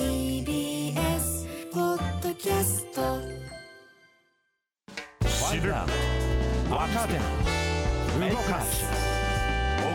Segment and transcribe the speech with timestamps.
[0.00, 3.20] TBS ポッドキャスト
[5.28, 5.74] 知る。
[6.70, 8.30] 若手。
[8.30, 8.86] 動かす。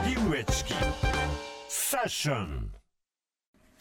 [0.05, 0.73] 荻上チキ。
[1.67, 2.71] セッション。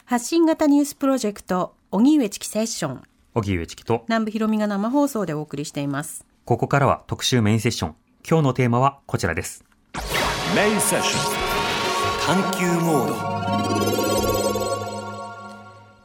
[0.05, 3.03] 発信型ニュースプロジェクト荻上チキセッション。
[3.35, 6.25] 荻上チキと、南部ひろみが生放送でお送りしています。
[6.43, 7.95] ここからは特集メインセッション。
[8.27, 9.63] 今日のテーマはこちらです。
[10.55, 11.35] メインセッション。
[12.25, 14.04] 探求モード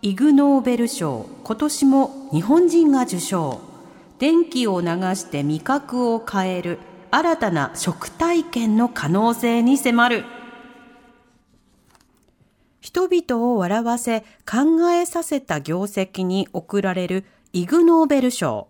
[0.02, 3.60] イグ・ノーベル賞今年も日本人が受賞。
[4.18, 6.78] 電気を流して味覚を変える
[7.10, 10.24] 新たな食体験の可能性に迫る。
[12.80, 18.68] 人々を笑わせ考えさせた業績に贈られるイグ・ノーベル賞。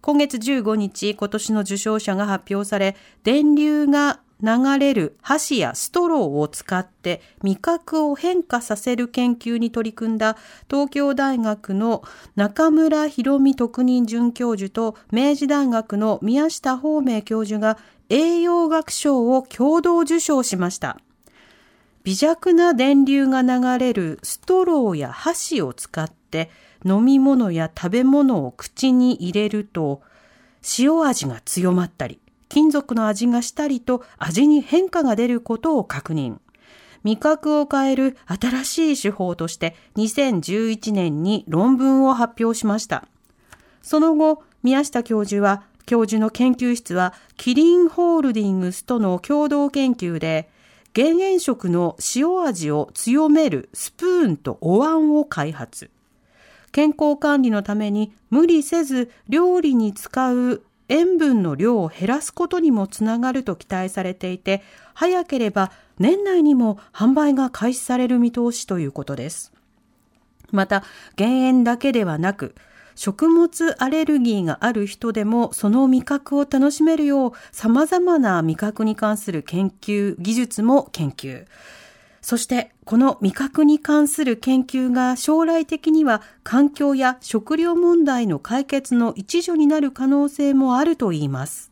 [0.00, 10.36] 今月15日今年の受賞者が発表され電流が流れる箸やストローを使って味覚を変化させる研究に取り組んだ
[10.68, 12.02] 東京大学の
[12.34, 20.98] 中村博美特任准教授と明治大学の宮下芳明教授が栄養学賞を共同受賞しました。
[22.04, 26.50] 微弱な電流が流れるストローや箸を使って
[26.84, 30.02] 飲み物や食べ物を口に入れると
[30.78, 36.38] 塩味が強まったり金属の味がしたりと味に変化が出ることを確認。
[37.04, 43.06] 味覚を変える新しい手法として2011年に論文を発表しました。
[43.82, 50.50] その後、宮下教授は、教授の研究室は、キリンホールディングスとの共同研究で、
[50.92, 55.90] 減塩食の塩味を強めるスプーンとお椀を開発。
[56.72, 64.62] 健康管理のために無理せず料理に使う塩分の量を減らすことにもつながると期待されていて、
[64.94, 69.52] 早ければ年内にも販売が開始される見通しということです。
[70.52, 70.84] また、
[71.16, 72.54] 減塩だけではなく、
[72.94, 81.44] 食物アレルギーがある人でもその味覚を楽しめるよう様々な味覚に関する研究、技術も研究。
[82.26, 91.70] そして、この味覚に関する研究が将来的には環境や食料問題の解決の一助になる可能性もあるといいます。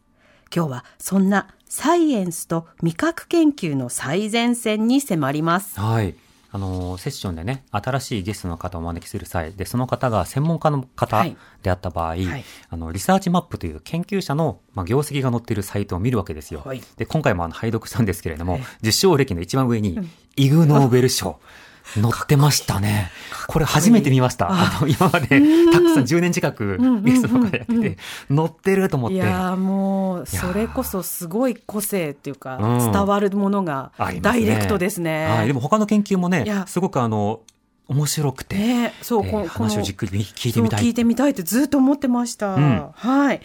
[0.54, 5.80] 今日はそんなサイエンスと味覚研究の最前線に迫ります。
[5.80, 6.14] はい。
[6.54, 11.36] あの、セッションでね、新しいゲストの方をお招きする際、で、その方が専門家の方はい。
[11.64, 12.28] であった場合、い。
[12.70, 16.62] あの、リサーチマップという研究者の、まあ、業績が載っているサイトを見るわけですよ。
[16.64, 16.80] はい。
[16.96, 19.98] で、今回もあの、拝読したんですけれども、受賞歴の一番上に、
[20.36, 21.40] イグ・ノーベル賞。
[21.94, 23.10] 載ってましたね。
[23.46, 24.48] これ初めて見ました。
[24.50, 25.40] あの、今まで、
[25.72, 27.98] たくさん10年近くゲストの方やってて、
[28.34, 29.16] 載ってると思って。
[29.16, 35.26] いやーもう、それこそすごい個性っていうか、うん伝わるものがダイレクトですね。
[35.26, 35.46] はい。
[35.46, 37.40] でも他の研究もねすごくあの、
[37.86, 42.56] 面白くて、ねそう、えーこの話をじっくり聞いてみたい聞いてみたいってずっと思ってました。
[42.56, 43.40] んはい。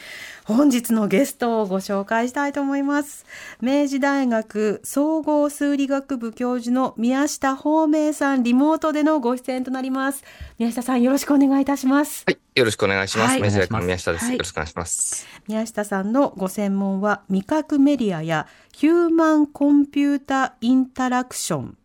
[0.45, 3.25] 本日のゲストをご紹介したいと思います。
[3.61, 10.23] 明治大学総合数理学部教授の宮下芳明さん、リモートでのご出演となります。
[10.57, 12.23] 宮下さん、よろしくお願いいたします。
[12.25, 12.39] はい。
[12.55, 13.31] よろしくお願いします。
[13.31, 15.27] はいメジャーの宮下です、はいよろしくお願いします。
[15.47, 21.77] 宮下さんのご専門は味覚メディアやヒューマンコンピュータインタラクション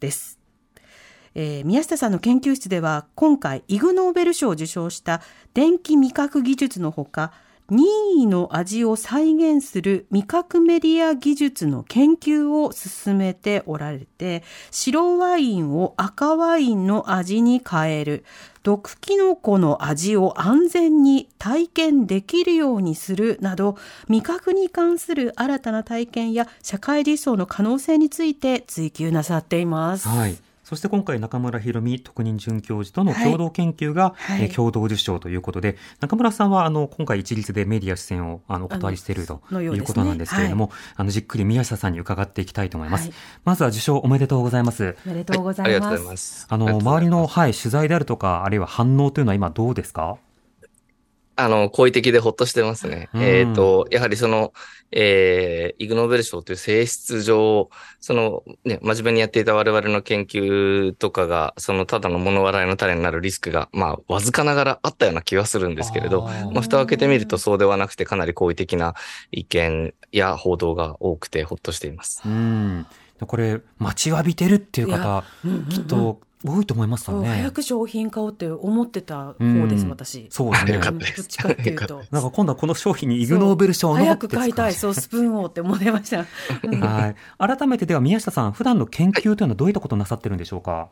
[0.00, 0.39] です。
[1.42, 5.22] えー宮下さんの研究室では今回イグ・ノーベル賞を受賞した
[5.54, 7.32] 電気味覚技術のほか
[7.70, 7.86] 任
[8.18, 18.24] 意の味を再現する味覚メディア技術の研究を進めておられて白ワインを赤ワインの味に変える
[18.62, 23.78] 毒キノコの味を安全に体験できるようにするなど
[24.08, 30.06] 味覚に関する新たな体験や社会実装の可能性について追求なさっています。
[30.06, 30.36] はい。
[30.70, 43.08] そして今回中村博美特任准教授との共同研究が、はいえー共同受賞ということで、中村さんはあの今回一律でメディア出演をあのお断りしているということなんですけれども、あのじっくり宮下さんに伺っていきたいと思います。
[43.08, 43.14] はい
[43.44, 44.96] まずは受賞おめでとうございます。
[45.06, 45.90] おめでとうござはい、ありいます。
[45.90, 46.46] がとうございます。
[46.50, 50.18] あのりがとうございます周りのはい取材であるとかあるいは反応というのは今どうですか？
[51.44, 53.08] あの、好意的でほっとしてますね。
[53.14, 54.52] うんえっ、と、やはりその、
[54.92, 57.70] えー、イグノーベル賞という性質上、
[58.00, 68.94] その、ね、真面目にやっていた我々の研究とかが、その、ただの物笑いの種になるリスクが、まあ、わずかながらあったような気はするんですけれど、あーまあ、蓋を開けてみるとそうではなくて、かなり好意的な
[69.30, 72.22] 意見や報道が多くてほっとしています。
[72.24, 72.86] うん。
[73.26, 75.24] これ、待ちわびてるっていう方、
[75.68, 77.28] きっと多いと思いますよね。
[77.28, 80.26] 早く商品買おうって思ってた方です、うん私。
[80.30, 80.78] そうですね。
[80.78, 82.02] どっちかっていうと。
[82.10, 86.24] なんか今度はこの商品にイグノーベル賞の早く買いたい、 そう、スプーンをって思ってました。
[86.62, 87.16] うんはい。
[87.38, 90.88] 改めてでは宮下さん、普段の研究というのはどういったことをなさってるんでしょうか？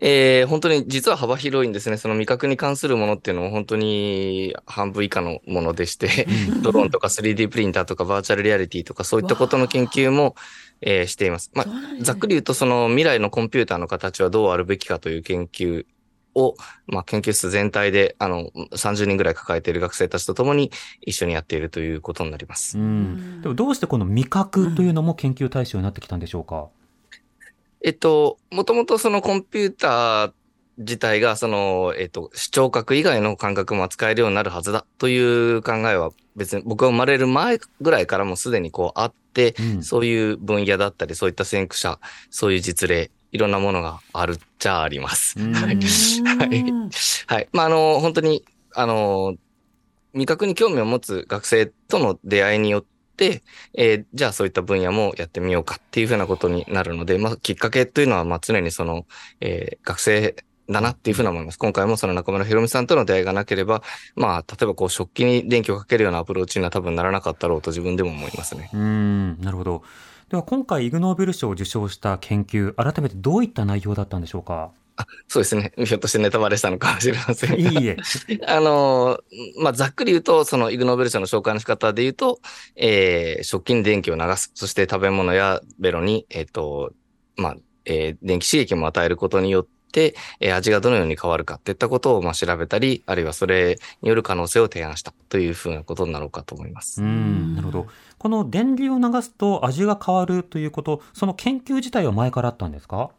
[0.00, 1.96] えー本当に実は幅広いんですね。
[1.96, 6.26] その味覚に関するものっていうのも本当に半分以下のものでして、
[6.62, 10.34] ドローンとか 3D プリンターとかバーチャルリアリティとかそういったことの研究も、
[10.80, 11.50] えーしています。
[11.54, 11.66] まあ
[12.00, 15.86] ざっくり言うとその未来のコンピューターの形はどうあるべきかという研究
[16.34, 16.56] を、
[16.86, 20.70] まあ、研究室全体で、あの、30人ぐらい抱えている学生たちと共に
[21.02, 22.78] 一緒にやっているということになります。
[22.78, 23.42] うん。
[23.42, 26.68] でもどうしてこの味覚というのも研究対象になってきたんでしょうか？
[27.84, 30.32] えっと、もともとそのコンピューター
[30.78, 41.98] 自体が、その、えっと、視聴覚以外の感覚も扱えるようになるはずだという考えは別に僕が生まれる前ぐらいからもすでにこうあって、うんそういう分野だったり、そういった先駆者、
[42.30, 45.38] そういう実例、いろんなものがあるっちゃあります。
[45.40, 45.80] はい。
[47.26, 47.48] はい。
[47.52, 48.44] まあ、あの、本当に、
[48.74, 49.34] あの、
[50.12, 52.91] 味覚に興味を持つ学生との出会いによって、
[53.74, 59.06] えーじゃあそういった分野もやってみようかっていうふうなことになるので、まあ、きっかけというのは、まあ、常にその、
[59.40, 60.34] えー学生
[60.70, 61.58] だなっていうふうな思います。
[61.58, 63.82] 今回もその中村ひろみさんとの出会いがなければ、
[64.14, 68.70] まあ、例えばこう、食器に電気をかけるようなアプローチには多分ならなかったろうと自分でも思いますね。
[68.72, 69.40] うん。
[69.40, 69.82] なるほど。
[70.30, 74.70] では今回イグノーベル賞を受賞した研究、改めてどういった内容だったんでしょうか？
[75.28, 75.72] そうですね。
[75.76, 77.56] ひょっとしてネタバレしたのかもしれませんが。
[77.80, 77.96] いいえ。
[78.46, 79.18] あの、
[79.58, 82.40] まあ、ざっくり言うと、そのイグノーベル賞の紹介の仕方で言うと、
[82.76, 84.50] えー食器に電気を流す。
[84.54, 86.92] そして食べ物やベロに、えっ、と、
[87.36, 97.02] まあ、えー電気刺激も与えることによって、えー味がどのように変わるかっていったことを、まあ、調べたり、あるいはそれによる可能性を提案したというふうなことになろうかと思います。
[97.02, 97.54] うん。
[97.54, 97.86] なるほど。
[98.18, 103.10] この電流を流すと味が変わるということ、その研究自体は前からあったんですか？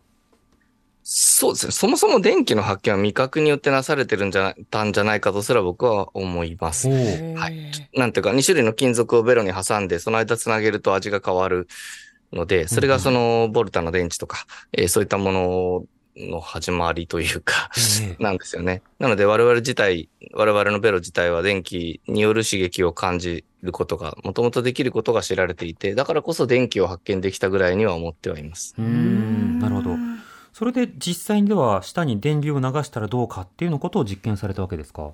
[1.04, 1.72] そうですね。
[1.74, 6.88] そもそも電気の発見は味覚によってなされてるんじゃな、たんじゃないかとすら僕は思います。
[6.88, 6.92] お
[7.36, 11.68] はいなんていうか、2種類の金属をベロに挟んで、その間つなげると味が変わる
[12.32, 15.86] ので、それがそのボルタの電池とか、えーそういったもの
[16.16, 17.70] の始まりというか、
[18.02, 18.82] ええなんですよね。
[19.00, 28.76] なので我々自体、我々のベロ自体は電気による刺激を感じることが、もともとできることが知られていて、だからこそ電気を発見できたぐらいには思ってはいます。
[28.78, 29.60] うん。
[29.60, 29.90] なるほど。
[30.54, 35.14] それで実際にでは下に電流を流したらどうかっていうのことを実験されたわけですか？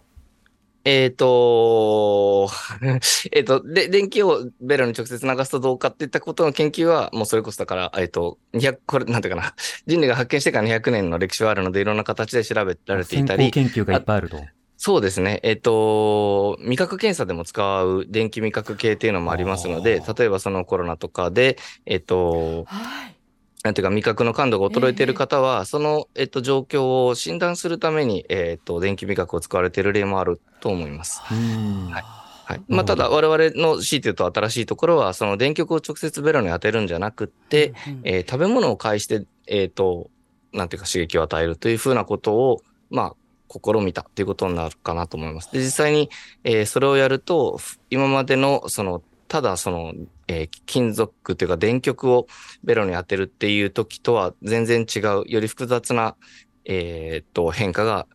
[0.85, 2.49] えっ、と、
[3.31, 9.53] えっと、で、電気をベロに直接流すとどうかっていったことの研究は、もうそれこそだから、えっ、と、200、これ、なんていうかな、
[9.87, 14.41] 人類が発見してから200年の歴史はあるので、いろんな形で調べられてい先たり、行研究がいっぱいあると。
[14.77, 15.41] そうですね。
[15.43, 23.18] えっ、と、味覚検査でも使う電気味覚計っていうのもありますのであ、例えばそのコロナとかで、えっ、と、はい。
[23.63, 31.21] なんていうか味覚の感度が衰えている方は、その、えっ、と、状況を診断するために、えっ、と、電気味覚を使われている例もあると思います。
[31.29, 32.03] うんはい
[32.49, 32.61] はい。
[32.67, 37.73] まあ、ただ、我々のというと新しいところは、その電極を直接ベロに当てるんじゃなくって、
[38.03, 40.09] えー食べ物を介して、えっ、と、
[40.51, 43.15] なんていうか刺激を与えるというふうなことを、まあ、
[43.51, 45.51] 試みたということになるかなと思います。
[45.51, 46.09] で、実際に、
[46.43, 49.93] えーそれをやると、ふ今までの、その、ただその、
[50.29, 52.27] えー金属というか電極を
[52.63, 56.15] ベロに当てるっていう時とは全然違う、より複雑な、
[56.65, 58.05] えーっと、変化が、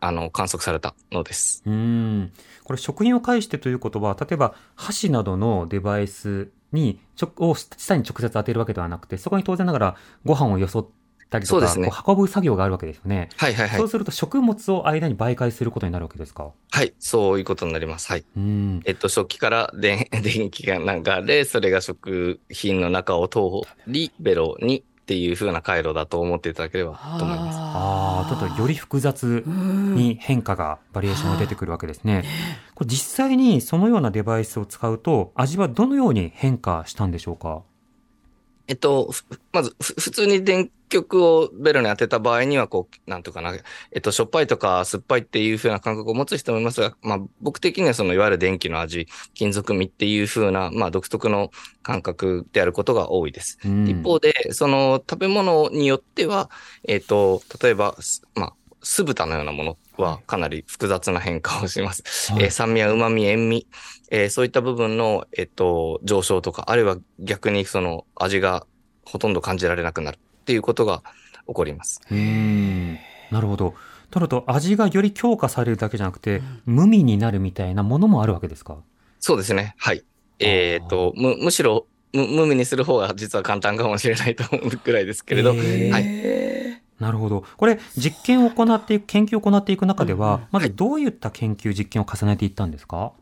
[0.00, 1.62] あの、観測されたのです。
[1.64, 2.32] うん。
[2.64, 10.88] これ食品を介してということは、例えば箸などのデバイスに、ちょを下に直接当てるわけではなくて、そこに当然ながらご飯をよそっ
[11.30, 13.30] たりとか、そうですねこう運ぶ作業があるわけですよね。
[13.36, 13.88] はいはいはいそう。
[13.88, 16.50] すると食物を間に媒介することになるわけですか？
[16.70, 18.08] はい、そういうことになります。
[18.08, 18.24] はい。
[18.36, 18.80] うん。
[18.84, 23.40] えっと、食器から電電気が流れ、それが食品の中を通
[23.86, 27.58] り、ベロにっていう風な回路だと思っていただければと思います。
[27.58, 32.24] ああ、ちょっとより複雑に変化が、バリエーションが出てくるわけですね。
[32.74, 37.62] これ実際にそのようなデバイスを使うと、味はどのように変化したんでしょうか？
[38.70, 43.52] えっと、ふまず、ふ普通に電極をベロに当てた場合には、こう、なんとかな、
[43.90, 51.50] えっと、しょっぱいとか酸っぱいっていう風な感覚を持つ人もいますが、まあ、僕的にはその、いわゆる電気の味、金属味っていう風な、まあ、独特の
[51.82, 53.58] 感覚であることが多いです。
[53.64, 56.48] うん一方で、その食べ物によっては、
[56.86, 62.32] えっ、と、例えば、すまあ、酢豚のようなものはかなり複雑な変化をします。
[62.32, 63.66] はいえー酸味や旨味、塩味、
[64.10, 68.66] えーそういった部分の、えっと、上昇とか、あるいは逆にその味が
[69.04, 71.02] ほとんど感じられなくなるっていうことが
[71.46, 72.00] 起こります。
[73.30, 73.74] なるほど。
[74.10, 78.78] となると味がより強化されるだけじゃなくて、無味になるみたいなものもあるわけですか？
[79.20, 79.74] そうですね。
[79.78, 80.02] はい。
[80.38, 86.80] えっと、む、むしろ、む無味にする方が実は簡単かもしれないと思うくらいですけれど、はい。
[87.00, 87.44] なるほど。
[87.56, 93.12] これ、実験を行っていく、研究を行っていく中では、まずどういった研究、実験を重ねていったんですか？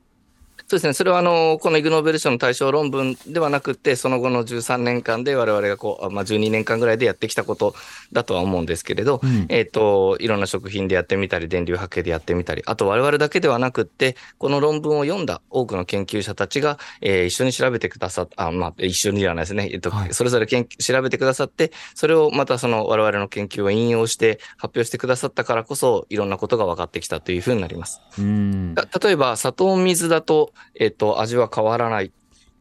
[0.69, 0.93] そうですね。
[0.93, 7.75] それは、あの、このイグノーベル賞の対象論文ではなくて、その後の13年間で我々がこう、あまあ、12年間ぐらいでやってきたこと
[8.13, 19.71] だとは思うんですけれど、うんえっ、と、いろんな食品でやってみたり、電流波形でやってみたり、あと我々だけではなくって、この論文を読んだ多くの研究者たちが、えー一緒に調べてくださっあ、まあ、一緒にではないですね。
[19.73, 28.03] えっ、と、はいそれぞれ研究調べてくださって、それをまたその我々の研究を引用して発表してくださったからこそ、いろんなことが分かってきたというふうになります。
[28.19, 28.75] うーん。
[28.75, 32.13] た例えば、砂糖水だと、えっ、と、味は変わらない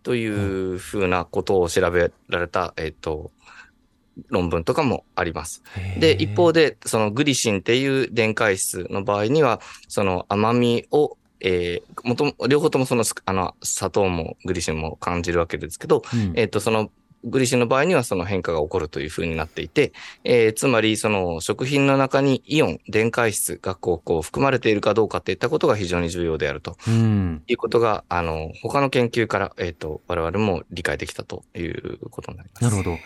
[0.03, 3.31] というふうなことを調べられた、えっ、と、
[4.29, 5.63] 論文とかもあります。
[5.99, 16.33] で、一方で、で、そのグリシンっていう電解質の場合には、その甘みを、えー、もとも、両方ともそのす、あの、砂糖もグリシンも感じるわけですけど、うん。
[16.35, 16.89] えっ、と、その、
[17.23, 19.93] グリシンの場合にはその変化が起こるというふうになっていて、
[20.23, 27.43] えーつまりその食品の中にイオン、電解質がこうこう含まれているかどうかっていったことが非常に重要であるとうん。
[27.47, 32.63] いうことが、あの、他の研究から、えっ、と、我々も理解できたということになります。
[32.63, 32.97] なるほど。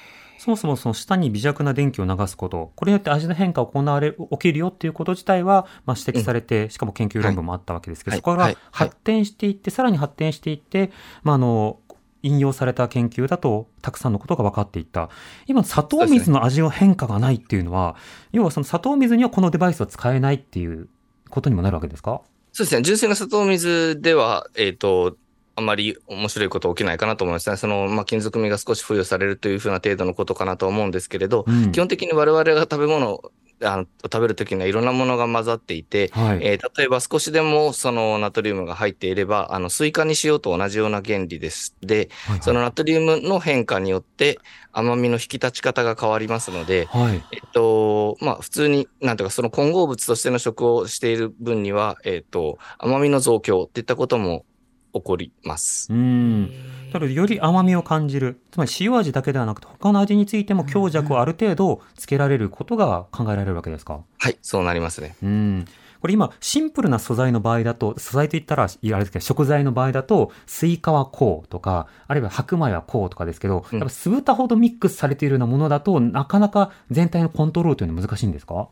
[0.42, 10.90] そもそもその舌に微弱な電気を流すこと、これによって味の変化が行われる、起きるよっていうこと自体は、まあ、指摘されて、しかも研究論文もあったわけですけど、はいそこからはいはい発展していって、さらに発展していって、
[11.22, 11.78] まあ、あの、
[12.24, 15.10] 引用された研究だと、たくさんのことが分かっていった。
[15.48, 17.96] 今、砂糖水の味の変化がないっていうのは、
[18.32, 20.88] 要はその砂糖水にはこのデバイスは使えないっていう
[21.30, 22.22] ことにもなるわけですか？
[22.54, 22.82] そうですね。
[22.82, 25.18] 純粋な砂糖水では、えっ、と、
[25.56, 27.58] あまり面白いこと起きないかなと思いますね。
[27.58, 33.32] その、まあ、金属味が少し付与されるというふうな程度のことかなと思うんですけれど、うん基本的に我々が食べ物を
[33.64, 36.40] あの食べるときにはいろんなものが混ざっていて、はい。
[36.42, 41.76] えー例えば少しでもそのナトリウムが入っていれば、あの、スイカにしようと同じような原理です。
[41.82, 44.40] で、はいそのナトリウムの変化によって
[44.72, 47.22] 甘みの引き立ち方が変わりますので、はい。
[47.32, 54.46] えっと、まあ、普通に、なんていうか、その混合物としての食をしている分には、えっと、甘みの増強っていったことも
[54.94, 55.92] 起こります。
[55.92, 56.52] うん。
[56.92, 58.42] だからより甘みを感じる。
[58.52, 64.02] つまり塩味だけではなくて、他の味についても強弱をある程度つけられることが考えられるわけですか？
[64.20, 65.16] はい、そうなりますね。
[65.24, 65.66] うん。
[66.02, 78.68] これ今、シンプルな素材の場合だと、素材といったら、いやあれですけど、食材の場合だと、スイカはこうとか、あるいは白米はこうとかですけど、うんやっぱ酢豚ほどミックスされているようなものだと、なかなか全体のコントロールというのは難しいんですか？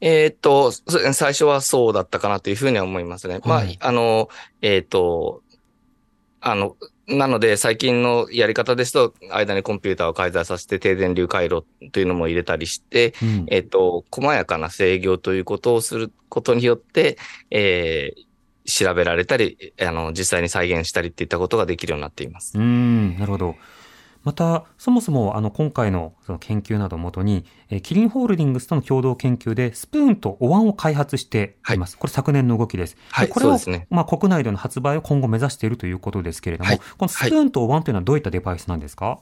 [0.00, 0.80] えーっと、そ
[1.12, 3.34] 最初はそうだったかなというふうには思いますね。
[3.34, 4.28] はいまあ、あの、
[4.60, 5.42] えーっと、
[6.40, 6.76] あの、
[7.12, 13.46] なので最近のやり方ですと、間にコンピューターを介在させて低電流回路というのも入れたりして、うん。
[13.48, 17.18] えーっと、細やかな制御ということをすることによって、
[17.50, 18.32] えー
[18.64, 22.56] 調べられたり、あの、実際に再現したりっていったことができるようになっています。
[22.56, 23.56] うん、なるほど。
[24.24, 31.98] また、そもそも、あの、今回のその研究などをもとに、えーキリンホールディングスとの共同研究で、スプーンとお椀を開発しています。
[31.98, 32.96] これ昨年の動きです。
[33.10, 39.20] はいこれを、ねまあ、国内での発売を今後目指しているということですけれども、はいこのスプーンとお椀というのはどういったデバイスなんですか、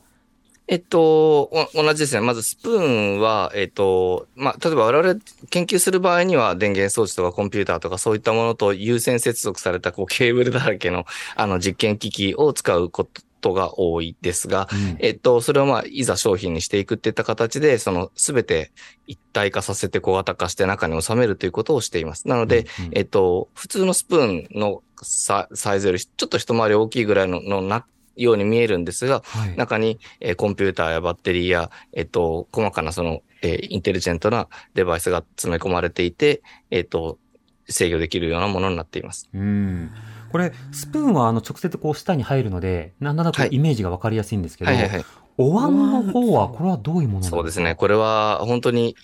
[0.70, 2.20] えっと、お同じですね。
[2.20, 18.70] まずスプーンは、えっと、まあ、例えば我々研究する場合には電源装置とかコンピューターとかそういったものと有線接続されたこうケーブルだらけのあの実験機器を使うことが多いですが、うんえっと、それをまあ、いざ商品にしていくっていった形で、そのすべて
[19.06, 22.28] 一体化させて小型化して中に収めるということをしています。
[22.28, 27.84] なので、うんえっと、普通のスプーンのササイズよりちょっと一回り大きいぐらいののな
[28.16, 29.56] ように見えるんですが、はい。
[29.56, 37.18] 中に、えーコンピューターやバッテリーや、えっと、細かなその、えーインテリジェントなデバイスが詰め込まれていて、えっと、
[37.68, 39.28] 制御できるようなものになっています。
[39.32, 39.90] うん。
[40.30, 45.04] これ、スプーンはあの直接こう舌に入るので、なんとなくはいイメージがわかりやすいんですけど、はいはいはい。
[45.38, 47.36] お椀の方は、これはどういうものですか？
[47.36, 47.74] そうですね。
[47.74, 48.96] これは本当に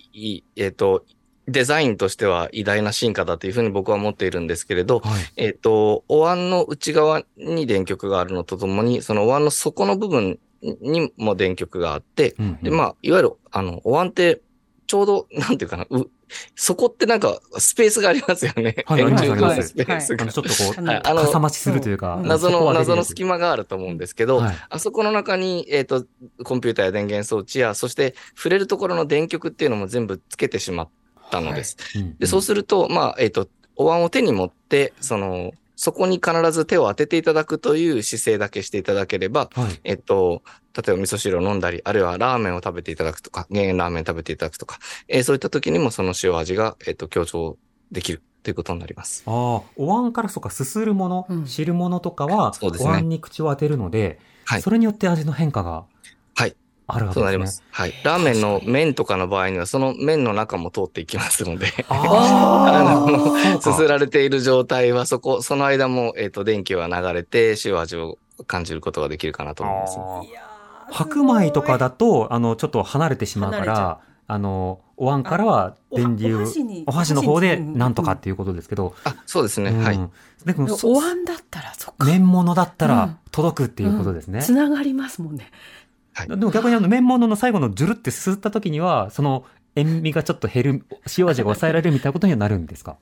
[0.56, 1.04] えっと、
[1.48, 5.22] デザインとしては偉大な進化だというふうに僕は思っているんですけれど、はい。
[5.36, 14.40] えっと、お椀の内側に電極があるのとともに、そのお椀の底の部分にも電極があって、うんうんで、まあ、いわゆる、あの、お椀って、
[14.88, 16.10] ちょうど、なんていうかな、う、
[16.54, 18.84] そこってなんか、スペースがありますよね。
[18.86, 19.18] はいありま
[19.60, 24.56] すちょっとこう、はいあのかさ増しするというか、うん謎の、謎の隙隙間があると思うんですけど、はい。
[24.68, 26.04] あそこの中に、えっ、と、
[26.44, 30.88] コンピューターや電源装置や、そして触れるところの電極っていうのも全部つけてしまっ
[31.30, 31.78] たのです。
[31.96, 32.16] うん。
[32.18, 39.80] で、そうすると、まあ、えっ、と、お椀を手に持って、その、そこに必ず手を当てていただくという姿勢だけしていただければ、はい。
[39.84, 40.42] えっと、
[40.74, 44.78] 例えば味噌汁を飲んだり、あるいはラーメンを食べていただくとか、減塩ラーメン食べていただくとか、
[45.08, 47.58] えーそういった時にもその塩味が、えっと、強調
[47.92, 49.22] できるということになります。
[49.26, 49.32] ああ、
[49.76, 55.84] お椀からそうか、すするもの、うん汁物とかは、ねお椀に口を当てるので、はいそれによって味の変化が
[56.36, 56.54] はい。
[56.88, 57.20] あるわけですね。
[57.20, 57.62] そうなります。
[57.70, 57.94] はい。
[58.04, 69.98] ラーメンの麺とかの場合には、その麺の中も通っていきますので、ああ、 そうすすかられている状態は、そこ、その間も、えっと、電気は流れて、塩味を感じることができるかなと思います。
[70.90, 76.44] 白米とかだと、あの、ちょっと離れてしまうから、あの、お椀からは電流、
[76.86, 79.70] おお箸の方でなんとかっていうことですけど、あ、そうですね。
[79.70, 80.00] うんはい。
[80.44, 82.06] でも、そお椀だったら、そっか。
[82.06, 84.42] 麺物だったうんら届くっていうことですね。
[84.42, 85.50] つながりますもんね。
[86.16, 86.28] はい。
[86.28, 89.44] でも逆にあの麺物の最後のジュルってすすった時には、その
[89.74, 90.84] 塩味がちょっと減る、
[91.18, 92.96] 塩味が抑えられるみたいなことにはなるんですか？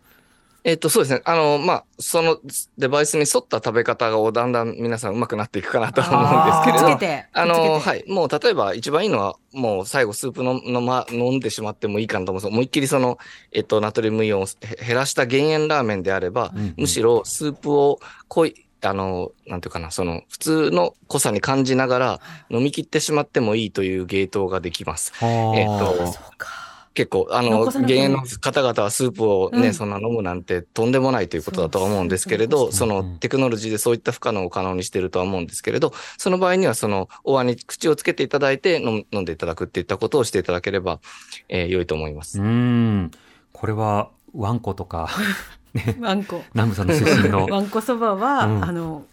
[0.67, 1.21] えっと、そうですね。
[1.27, 2.39] あの、まあ、その
[2.79, 7.27] デバイスに沿った食べ方をだんだん皆さん上手くなっていくかなとは思うんですけれど、けて。
[7.35, 8.05] あの、はい。
[8.09, 13.19] もう、例えば、一番いいのは、もう、最後、スープの、のま、飲んでしまってもいいかなと思うんです思いっきりその、
[13.53, 25.13] えっと、ナトリウムイオンをへ減らした減塩ラーメンであれば、うんうんむしろ、スープを濃い、あの、なんていうかな、その、普通の濃さに感じながら、飲み切ってしまってもいいというゲートができます。
[25.23, 26.15] えっと。
[26.95, 41.01] 結構、あの残、さなくても減塩の方々はスープをね、うんそんな飲むなんてとんでもないということだとは思うんですけれど、そのテクノロジーでそういった不可能を可能にしているとは思うんですけれど、その場合にはそのお椀に口をつけていただいて飲んでいただくっていったことをしていただければ、
[41.49, 42.41] えー良いと思います。
[42.41, 43.11] うーん。
[43.53, 45.09] これは、ワンコとか、
[46.01, 46.43] ワンコ。
[46.55, 49.05] 南部さんの出身の、ワンコそばは、うんあの、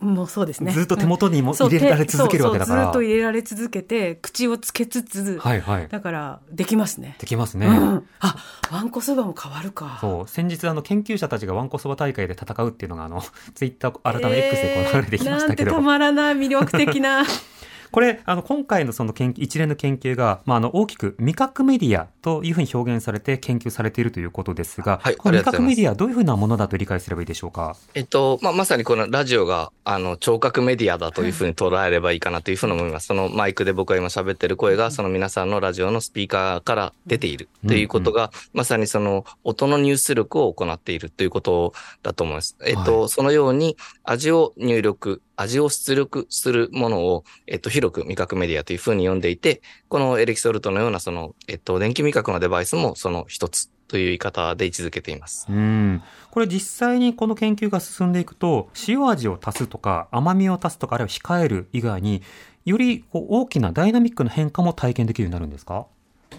[0.00, 0.72] もうそうですね。
[0.72, 2.84] ずっと手元にも入れられ続けるわけだから。
[2.84, 5.88] ずっと入れられ続けて、口をつけつつ、はいはい。
[5.88, 7.16] だから、できますね。
[7.18, 7.66] できますね。
[7.66, 8.08] うん。
[8.20, 8.36] あ、
[8.70, 9.98] ワンコそばも変わるか。
[10.00, 10.28] そう。
[10.28, 13.22] 先日、あの、研究者たちがワンコそば大会で戦うっていうのが、あの、
[13.54, 15.72] ツイッター、改め X でこう流れてきましたけど。
[15.72, 17.24] なんてたまらない魅力的な。
[17.90, 27.76] これ、あの、今回のその研究、一連の研究が、まあ、あの、大きく味覚メディアというふうに表現されて研究されているということですが、はいこの味覚メディア、どういうふうなものだと理解すればいいでしょうか？
[27.94, 33.06] えっと、まあ、まさにこのラジオが、あの、聴覚メディアだというふうに捉えればいいかなというふうに思います。
[33.06, 41.72] そのマイクで僕が今喋ってる声が、その皆さんのラジオのスピーカーから出ているということが、まさにその音の入出力を行っているということ
[42.02, 42.56] だと思います。
[42.64, 55.46] えっと、そのように味を入力、味を出力するものを、えっと、広く味覚メディアというふうに呼んでいて、このエレキソルトのようなその、えっと、電気味覚のデバイスもその一つという言い方で位置づけています。
[55.48, 56.02] うん。
[56.30, 62.22] これ実際にこの研究が進んでいくと、塩味を足すとか、甘みを足すとか、あるいは控える以外に、
[62.64, 65.86] よりこう大きなダイナミックな変化も体験できるようになるんですか？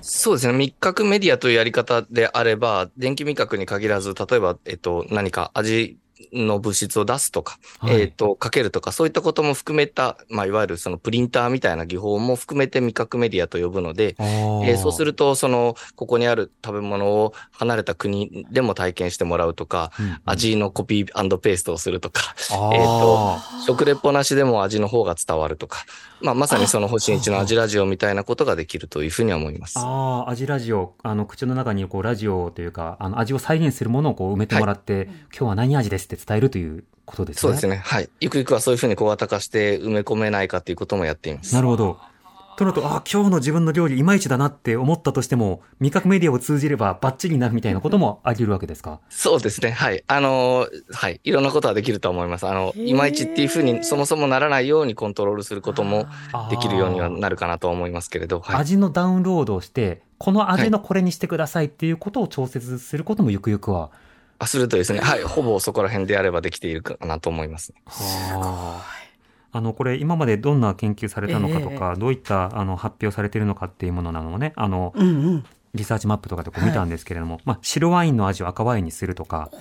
[0.01, 0.53] そうですね。
[0.53, 5.97] 味覚メディアというやり方であれば、電気味覚に限らず、例えば、えっと、何か味
[6.34, 8.01] の物質を出すとか、はい。
[8.01, 20.19] えっと、かけるとか、そういったことも含めた、まあ、いわゆるそのプリンターみたいな技法も含めて味覚メディアと呼ぶので、えーそうする、ると、その、ここにある食べ物を離れた国でも体験してもらうとか、うんうん。
[20.25, 22.36] 味のコピーペーストをするとか、
[22.73, 25.86] えっと、食レポなしでも味の方が伝わるとか、
[26.21, 29.77] まあ、まさにその星一の味ラジオみたいなことができるというふうには思います。
[29.77, 37.39] ああ、味ラジオ、あの、口の中にこう、ラジオというか、あの、味を再現するものをこう、埋めてもらって、今日は何味ですって伝えるということですね。
[37.41, 37.77] そうですね。
[37.77, 38.10] はい。
[38.19, 41.53] ゆくゆくはそういうふうに小型化して埋め込めないかということもやっています。
[41.53, 41.99] なるほど。
[42.58, 49.00] となると、あ今日の自分の料理いまいちだなって思ったとしても、味覚メディアを通じればバッチリになるみたいなこともあり得るわけですか？
[49.10, 49.70] そうですね。
[49.70, 50.04] はい。
[50.08, 51.22] あのーはい。
[51.24, 52.48] いろんなことはできると思います。
[52.48, 56.08] あの、いまいちっていうふうにそもそもならないようにコントロールすることも
[56.50, 58.39] できるようにはなるかなとは思いますけれど。
[58.39, 58.56] はい。
[58.56, 63.91] 味のダウンロードをして、この味のこれにしてくださいっていうことを調節することもゆくゆくは。
[64.39, 65.00] あ、するとですね。
[65.00, 65.22] はい。
[65.22, 67.74] ほぼそこら辺であればできているかなと思います。
[67.86, 68.96] はあ
[69.58, 75.46] あの、これ今までどんな研究されたのかとか、どういったあの発表されているのかっていうものなのをね、あの、うんうん。
[75.74, 79.52] リサーチマップとかでこう見たんですけれども、まあ、白ワインの味を赤ワインにするとか、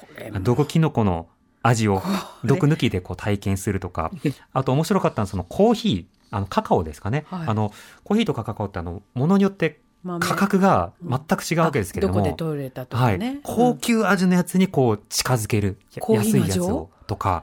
[0.40, 1.28] 毒キノコの
[1.62, 2.00] 味を
[2.44, 4.10] 毒抜きでこう体験するとか、
[4.52, 7.26] あと面白かったのはそのコーヒー、あのカカオですかね。
[7.28, 7.72] はいあの、
[8.04, 13.40] コーヒーとかカカオってあの、ものによって豆価格が全く違うわけですけれども、あどこで取れたとはいかね。。
[13.42, 16.62] 高級味のやつにこう近づける、コーヒーの味を？
[16.62, 17.42] 安いやつをとか、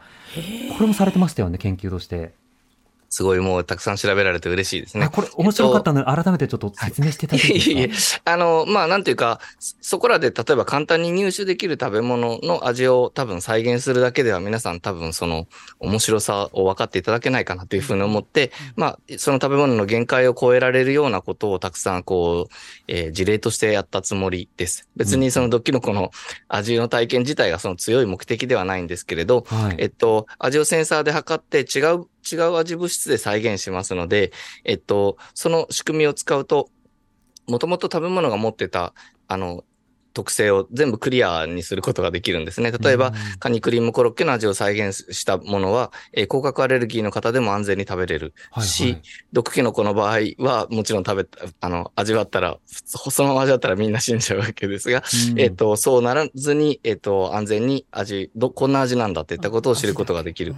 [0.77, 2.33] これもされてましたよね、研究として。
[3.13, 5.05] すごいもうたくさん調べられて嬉しいですね。
[5.05, 7.91] あこれ面白かったので、改めてちょっと説明していただいていいいえいえ
[8.25, 15.47] あの、まあ、なんていうか、そそこらで例えば簡単に入手できる食べ物の味を多分再現するだけでは皆さん多分その
[15.79, 22.53] 面白さを分かっていただけないかなというふうに思って、まあ、その食べ物の限界を超えられるようなことをたくさんこう、
[22.87, 24.89] えー事例としてやったつもりです。
[24.95, 26.11] 別にそのドッキノコの
[26.47, 29.75] 味の体験自体がその強い目的ではないんですけれど、かはい。
[29.79, 34.31] えっと、味をセンサーで測って違う、違う味物質で再現しますので、
[34.63, 36.69] えっと、その仕組みを使うと、
[37.47, 38.93] もともと食べ物が持ってた、
[39.27, 39.63] あの、
[40.13, 42.71] 特性を全部クリアにすることができるんですね。
[42.71, 43.13] 例えば、うん。
[43.39, 48.33] カニクリームコロッケの味を再現したものは、えー甲殻アレルギーの方でも安全に食べれる。
[48.51, 49.01] はいし、はい。
[49.33, 55.39] 毒キノコの場合は、もちろん食べた、あの、味わったら、普通そのまま味わったらみんな死んじゃうわけですが、うん。
[55.39, 60.55] えっ、と、そうならずに、えっ、と、安全に味、ど、こんな味なんだっていったことを知ることができる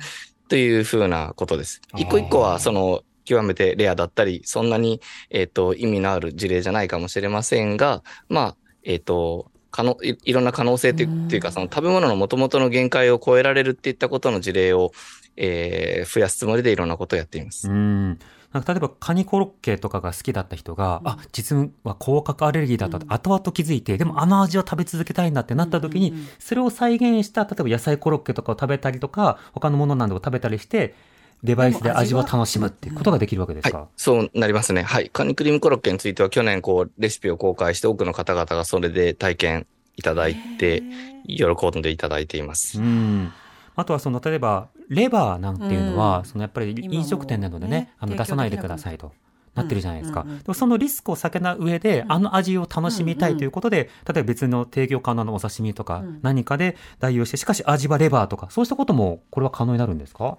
[0.47, 1.81] というふうなことです。
[1.95, 14.91] 一個一個は、その、極めてレアだったり、そんなに、えっ、と、意味のある事例じゃないかもしれませんが、まあ、えっ、と、可能い、いろんな可能性っていうっていうか、その食べ物の元々の限界を超えられるっていったことの事例を、
[15.37, 17.69] えー増やすつもりでいろんなことをやっています。
[17.69, 18.19] うん。
[18.55, 30.95] なんか例えばカニコロッケとかが好きだった人が、あ、実は甲殻アレルギーだったと後々気づいて、でもあの味を食べ続けたいんだってなった時に、それを再現した、例えば野菜コロッケとかを食べたりとか、他のものなどを食べたりして、
[31.43, 34.83] デバイスで味を楽しむっていうことができるわけですか、はい、そうなりますね。
[34.83, 35.09] はい。
[35.09, 40.81] カニクリームコロッケについては去年こうレシピを公開して多くの方々がそれで体験いただいて、
[41.27, 42.79] 喜んでいただいています。
[42.79, 43.33] うん。
[43.75, 49.11] あとはその、例えば、レバーなんていうのは、うんそのやっぱり飲食店などでね、ねあの出さないでくださいと。
[49.55, 50.21] なってるじゃないですか。
[50.21, 60.37] うんうんうんでもそのリスクを避けた上で、あの味を楽しみたいということで、例えば別の提供可能なお刺身とかうん何かで代用して、しかし味はレバーとか、そうしたこともこれは可能になるんですか？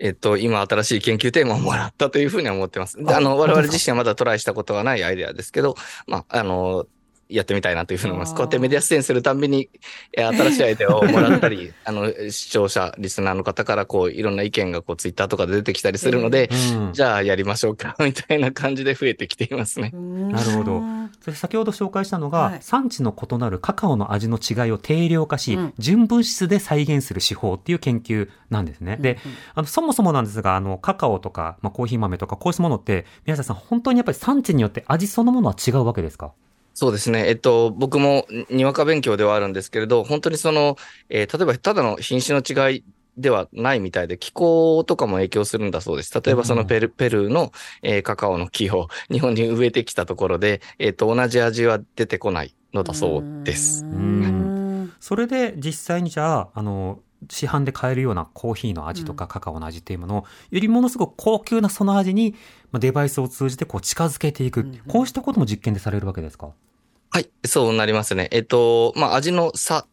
[0.00, 2.96] えっと、今新しい研究テーマをもらったというふうには思ってます。
[2.96, 5.76] でああの、我々自身はまだトライしたことがないアイデアですけど、
[6.08, 6.86] まあ、あの、
[7.30, 8.34] やってみたいなというふうに思います。
[8.34, 9.68] こうやってメディア出演するたんびに、
[10.16, 16.92] えー新しいアイデアをもらったり、 あの、視聴者、リスナーの方からこう、いろんな意見がこう、ツイッターとかで出てきたりするので、うん。
[16.92, 19.90] じゃあやりましょうか、 みたいな感じで増えてきていますね。
[19.90, 20.82] なるほど
[21.24, 28.96] そして先ほど紹介したのが、はい産地の異なるカカオの味の違いを定量化し、うん純物質で再現する手法っていう研究なんですね。
[29.00, 29.18] で、
[29.54, 36.32] あの、そもそもなんですが、あの、カカオとか、まあ、コーヒー豆とか、こうしたものって、宮下さん、本当にやっぱり産地によって味そのものは違うわけですか？
[36.74, 37.28] そうですね。
[37.28, 40.76] えっと、僕もにわか勉強ではあるんですけれど、本当にその、
[41.08, 42.84] えー例えばただの品種の違い
[43.16, 46.20] ではないみたいで、気候とかも影響するんだそうです。
[46.20, 47.52] 例えばそのペル,、ペルーの、
[47.82, 53.84] えーカカオの木を 日本に植えてきたところで、えっと、同じ味は出てこないのだそうです。
[53.84, 62.34] うんそれで実際にじゃあ、あの、市販で買えるようなコーヒーの味とかカカオの味っていうものを、よりものすごく高級なその味に、
[62.72, 66.50] まあ、デバイスを通じてこう近づけていく、こうしたことも実験でされるわけですか？
[67.10, 68.28] はい、そうなりますね。
[68.30, 69.86] えっと、まあ、味の差、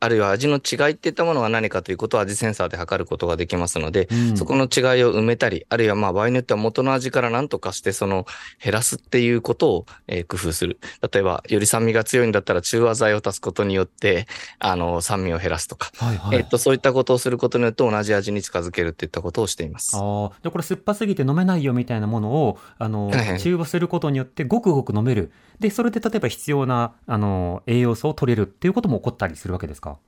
[0.00, 8.26] あるいは味の違いっていったものは何かということを味センサーで測ることができますので、うんそこの違いを埋めたり、あるいはまあ場合によっては元の味から何とかしてその
[8.62, 10.78] 減らすっていうことを、えー工夫する。
[11.12, 14.26] 例えば、より酸味が強いんだったら中和剤を足すことによって、
[14.58, 16.38] あの、酸味を減らすとか、はいはい。
[16.38, 19.96] えっと、そういったことをすることによって同じ味に近づけるっていったことをしています。
[19.96, 25.32] ああ、で、これ酸っぱすぎて飲めないよみたいなものを、あの中和することによってごくごく飲める。
[25.58, 29.98] で、それで例えば必要な、あの、栄養素を取れるっていうことも起こったりするわけですか？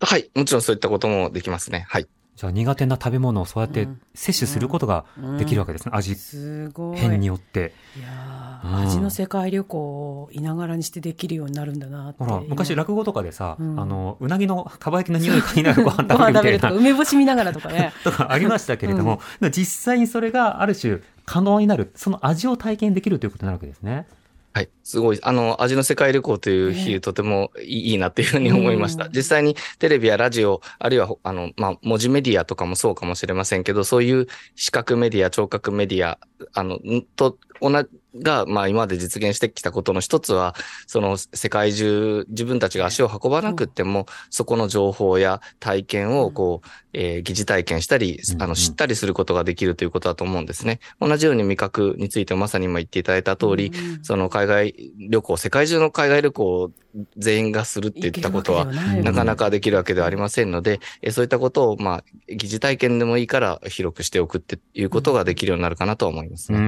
[0.00, 0.30] はい。
[0.34, 1.84] もちろんそういったこともできますね。
[1.88, 2.06] はい。
[2.36, 5.04] じゃあ苦手な食べ物をそうやって摂取することが
[5.38, 5.92] できるわけですね。
[5.94, 6.96] 味すごい。
[6.96, 7.72] 変によって。
[7.96, 12.24] いやうんー味の世界旅行をいながらにしてできるようになるんだなって。
[12.24, 17.92] ほら、昔今落語とかでさ、うんあの、うなぎの かば焼きの匂いが気になるご飯ご飯食べるみたいなるとか、梅干し見ながらとかね。
[18.02, 24.06] とかありましたけれども、実際にそれがある種可能になる、その味を体験できるということになるわけですね。
[24.54, 24.70] はい。
[24.82, 25.18] すごい。
[25.22, 29.06] あの、味の世界旅行という比喩、とてもいいなっていうふうに思いました。
[29.06, 36.18] うん実際にテレビやラジオ、あるいは、あの、まあ、文字メディアとかもそうかもしれませんけど、そういう視覚メディア、聴覚メディア、
[36.52, 40.54] あの、んと、同じ、が、まあ、今まで実現してきたことの一つは、
[40.86, 50.80] その世界中、自分たちが足を運ばなくっても、そこの情報や体験を、こう、えー疑似体験したりあの、知ったりすることができるということだと思うんですね。
[51.00, 56.70] 同じように味覚についてもまさに今言っていただいた通り、うんその海外旅行、世界中の海外旅行を
[57.16, 66.60] 全員がするって言ったことは、なかなかできるわけではありませんので、えそういったことを、まあ、疑似体験でもいいから広くしておくっていうことができるようになるかなとは思いますうね。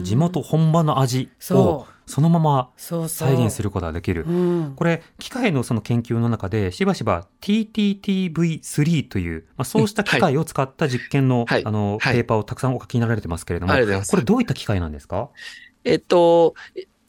[0.00, 0.04] ん。
[0.04, 3.28] 地元本場の味をそそのままそうそう。
[3.28, 4.24] 再現することができる。
[4.28, 4.74] うん。
[4.76, 15.30] これ、機械のその研究の中で、しばしば TTTV3 という、まあ、そうした機械を使った実験の、はいあの、はいペーパーをたくさんお書きになられてますけれども、これどういった機械なんですか？
[15.84, 16.54] えっと、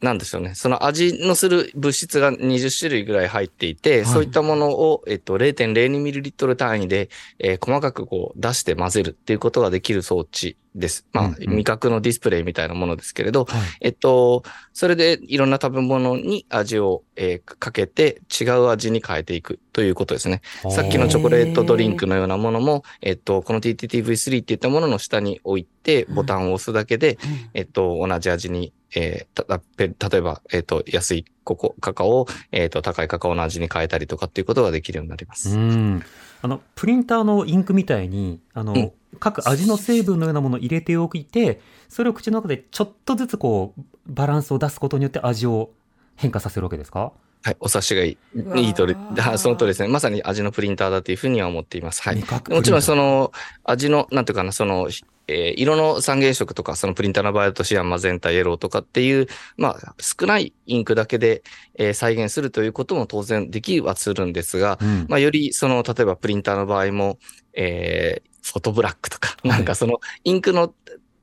[0.01, 0.53] なんでしょうね。
[0.53, 11.07] その味のする物質が20種類ぐらい入っていて、はいそういったものを、えっと、0.02ml 単位で、えー細かくこう出して混ぜるっていうことができる装置です。
[11.13, 13.61] まあ、うんうん味覚のディスプレイみたいなものですけれど、はい。
[13.81, 20.41] えっと、それでいろんな食べ物に味を、えーかけて違う味に変えていくということですね。
[20.71, 27.19] さっきのチョコレートドリンクのようなものも、えっと、この TTTV3 っていったものの下に置いて、ボタンを押すだけで、
[27.53, 35.55] えっと、同じ味に、えーた、たぺ例えば、えっと、安いココ、カカオを、えっと、高いカカオの味に変えたりとかっていうことができるようになりまうす。
[35.55, 36.01] ん。
[36.41, 45.69] あの、プリンターのインクみたいに、あの、うん各味の成分のようなものを入れておいて、それを口の中でちょっとずつこう、バランスを出すことによって味を
[46.15, 47.13] 変化させるわけですか？
[47.43, 49.87] はい、お察しがいい、いいとり、はその通りですね。
[49.87, 52.01] まさに味のプリンターだというふうには思っています。
[52.01, 52.23] はい。
[52.49, 53.31] もちろんその、の
[53.63, 54.89] 味の、なんていうかな、その、
[55.27, 61.43] えー色の三原色とか、そのプリンターの場合だとシアン、マゼンタ、イエローとかっていう、まあ、少ないインクだけで、
[61.75, 65.05] えー再現するということも当然できはするんですが、うん。
[65.09, 67.19] まあ、より、その、例えばプリンターの場合も、
[67.53, 69.49] えーフォトブラックとか、はい。
[69.49, 70.73] なんかその、インクの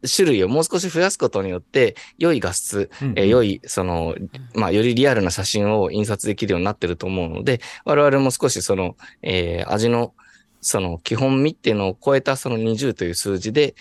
[0.07, 4.15] 種類をもう少し増やすことによって、良い画質、うんえー良い、その、
[4.55, 10.15] まあ、よりリアルな写真を印刷できるようになってると思うので、我々も少しその、えー味の、
[10.61, 13.75] その、基本味っていうのを超えたその20という数字で、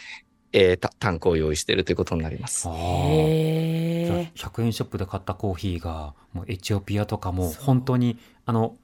[0.54, 2.68] えー、た単価を用意しているということになります。
[2.68, 8.76] あーじゃあへ100円ショップで買ったコーヒーが、もうエチオピアとかも本当に、あの、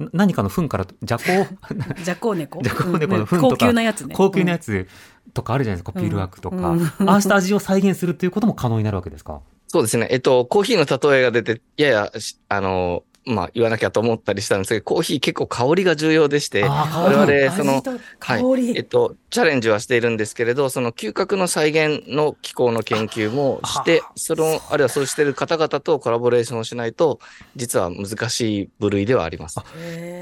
[0.00, 2.02] な何かの糞から、じゃこー。
[2.02, 2.62] ジャコ。
[2.62, 4.14] ジャコウネコのうん糞とか高級なやつね。
[4.14, 4.88] 高級なやつ。
[5.30, 6.56] つとかあるじゃないですか、ピルワークとか。
[6.70, 9.40] うん ああした味を再現するっていうことも可能になるわけですか？
[9.68, 10.08] そうですね。
[10.10, 17.82] えっと、コーヒーの例えが出て、ややし、あの、まあ、言わなきゃと思ったりしたんですけど、コーヒー結構香りが重要でして、我々、その
[18.18, 18.56] はい。
[18.56, 18.76] り。
[18.76, 27.20] えっと、チャレンジはしているんですけれど、その嗅覚の再現の機構の研究もして、その、あるいはそうしている方々とコラボレーションをしないと、
[27.54, 29.60] 実は難しい部類ではあります。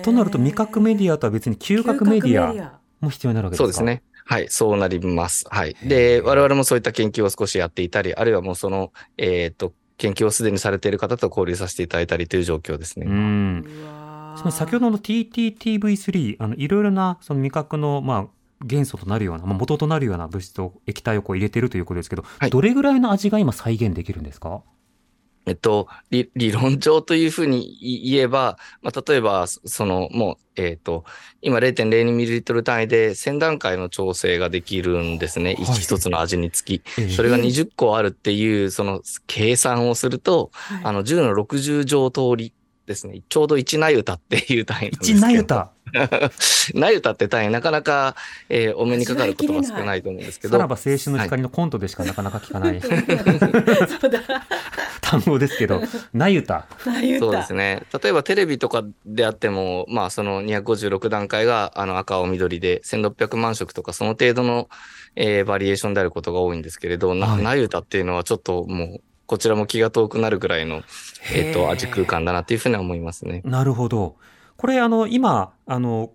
[0.02, 3.62] となると味覚メディアとは別に嗅覚メディアも必要になるわけですか？
[3.62, 3.82] そうです。
[3.84, 4.02] ね。
[4.30, 5.46] はい、そうなります。
[5.48, 5.74] はい。
[5.82, 13.06] で、我々もそういった研究を少しやっていたり、あるいはもうその、えっと、研究をすでにされている方と交流させていただいたりという状況ですね。
[13.08, 13.64] うん。
[14.36, 18.26] その先ほどの TTTV3、あの、いろいろな、その味覚の、まあ、
[18.64, 24.60] 元素となるような、まあ、元となるような物質を、液体をこう入れてるということですけど、はいどれぐらいの味が今再現できるんですか？
[25.48, 31.04] えっと、理理論上というふうに言えば、まあ、例えば、そその、もう、えっと、
[31.40, 35.54] 今 0.02ml 単位で1000段階の調整ができるんですね。
[35.54, 36.82] はい一一つの味につき。
[36.98, 42.52] ええそれが20個あるっていう、その計算をすると、はいあの、10の60乗通り
[42.86, 43.22] ですね。
[43.28, 45.20] ちょうど1ナユタっていう単位なんですけ一ど。
[45.20, 45.70] ナユタ。
[46.74, 48.14] ナユタって単位なかなか、
[48.48, 50.52] えーお目にかかることが少ないと思うんですけど。
[50.52, 52.88] さらば青春の光のコントでしかなかなか聞かないそ
[54.06, 54.20] うだ。
[55.00, 55.80] 単語ですけど、
[56.12, 56.66] ナユタ。
[57.00, 57.82] 言ったそうですね。
[58.02, 64.68] 例えばテレビとかであっても、まあその256段階があの赤青緑で1600万色とかその程度の、
[65.16, 70.82] えーバリエーションであることが多いんですけれど、な、ゆたっていうのはちょっともうこちらも気が遠くなるぐらいの、
[71.34, 73.42] えっ、へーと、味空間だなっていうふうには思いますね。
[73.44, 74.16] なるほど。
[74.58, 76.10] これ、あの、今、あの、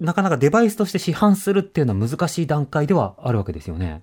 [0.00, 4.02] なかなかデバイスとして市販するっていうのは難しい段階ではあるわけですよね。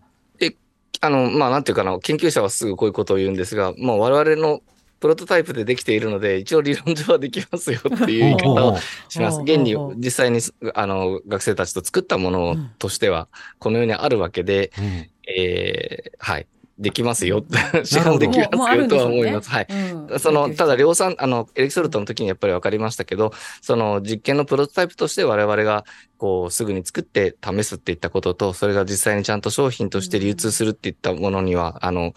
[1.01, 4.61] あの、まあなんていうかな、研究者はすぐこういうことを言うんですが、もう我々の
[4.99, 8.77] プロトタイプでできているので、一応理論上はできますよっていう言い方を
[9.09, 9.41] します。
[9.41, 10.39] 現に実際に
[10.73, 13.27] あの学生たちと作ったものとしては、
[13.59, 14.85] このようにあるわけで、うん
[15.29, 16.47] えーはい。
[16.79, 17.43] できますよ。
[17.83, 19.49] 市販できますよとは思います。
[19.49, 19.67] はい。
[19.69, 25.85] うんその、ただ量産、あの、エレキソルトの時にやっぱり分かりましたけど、その実験のプロトタイプとして我々が、
[26.17, 32.13] こう、すぐに作って試すっていったことと、それが実際にちゃんと商品として流通するっていったものには、あの、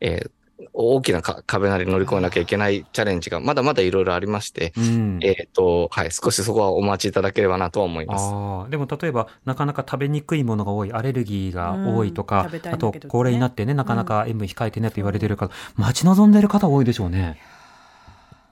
[0.00, 0.30] えー
[0.72, 8.24] 大きなか壁なり乗り越えなきゃいけないチャレンジがまだまだいろいろありまして、うんえっ、と、はい、少しそこはお待ちいただければなとは思います。
[8.24, 17.38] ああ、でも例えば、なかなか食べにくいものが多い、アレルギーが多いとか、うん食べたいあと高齢になってね、なかなか塩分控えてねと言われてる方、待ち望んでる方多いでしょうね。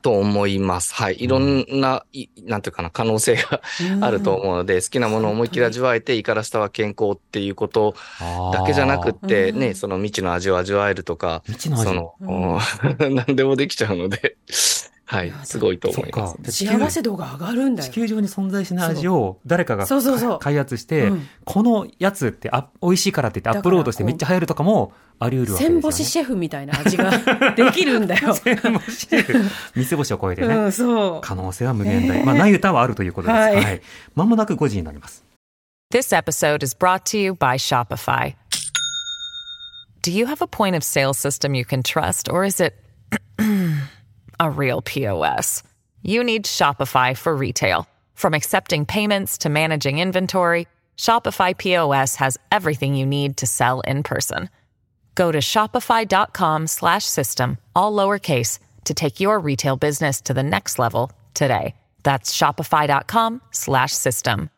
[0.02, 0.94] と思います。
[0.94, 1.16] はい。
[1.20, 3.62] いろんな、いなんていうかな、可能性が
[4.00, 7.94] あると思うので、好きなものを思いっきり味わえて、胃から下は健康っていうこと
[8.52, 9.58] だけじゃなくって、うん。
[9.60, 13.14] ね、その未知の味を味わえるとか、その、うん。
[13.14, 14.36] 何でもできちゃうので、
[15.04, 16.44] はい、すごいと思いますそっ。
[16.46, 17.90] か幸せ度が上がるんだよ。
[17.90, 25.82] 地球上に存在しない味を誰かがそうそうそう開発して、うんこのやつってあ美味しいからって言ってアップロードしてめっちゃ流行るとかもあり得るわけですよね。
[25.82, 27.10] 千星シェフみたいな味が
[27.56, 28.32] できるんだよ。
[28.34, 29.34] 千星シェフ
[29.74, 30.54] 三つ星を超えてね。
[30.54, 31.20] うん、そう。
[31.20, 32.24] 可能性は無限大。
[32.24, 33.36] まあ、ない歌はあるということです。
[33.36, 33.80] ははいい。
[34.14, 35.24] まもなく5時になります。
[35.92, 38.34] This episode is brought to you by Shopify.
[40.02, 42.74] Do you have a point of sale system you can trust, or is it
[44.41, 45.63] a real POS?
[46.03, 47.88] You need Shopify for retail.
[48.13, 54.03] From accepting payments to managing inventory, Shopify POS has everything you need to sell in
[54.03, 54.49] person.
[55.15, 60.79] Go to shopify.com slash system, all lowercase, to take your retail business to the next
[60.79, 61.75] level today.
[62.03, 64.49] That's shopify.com slash system.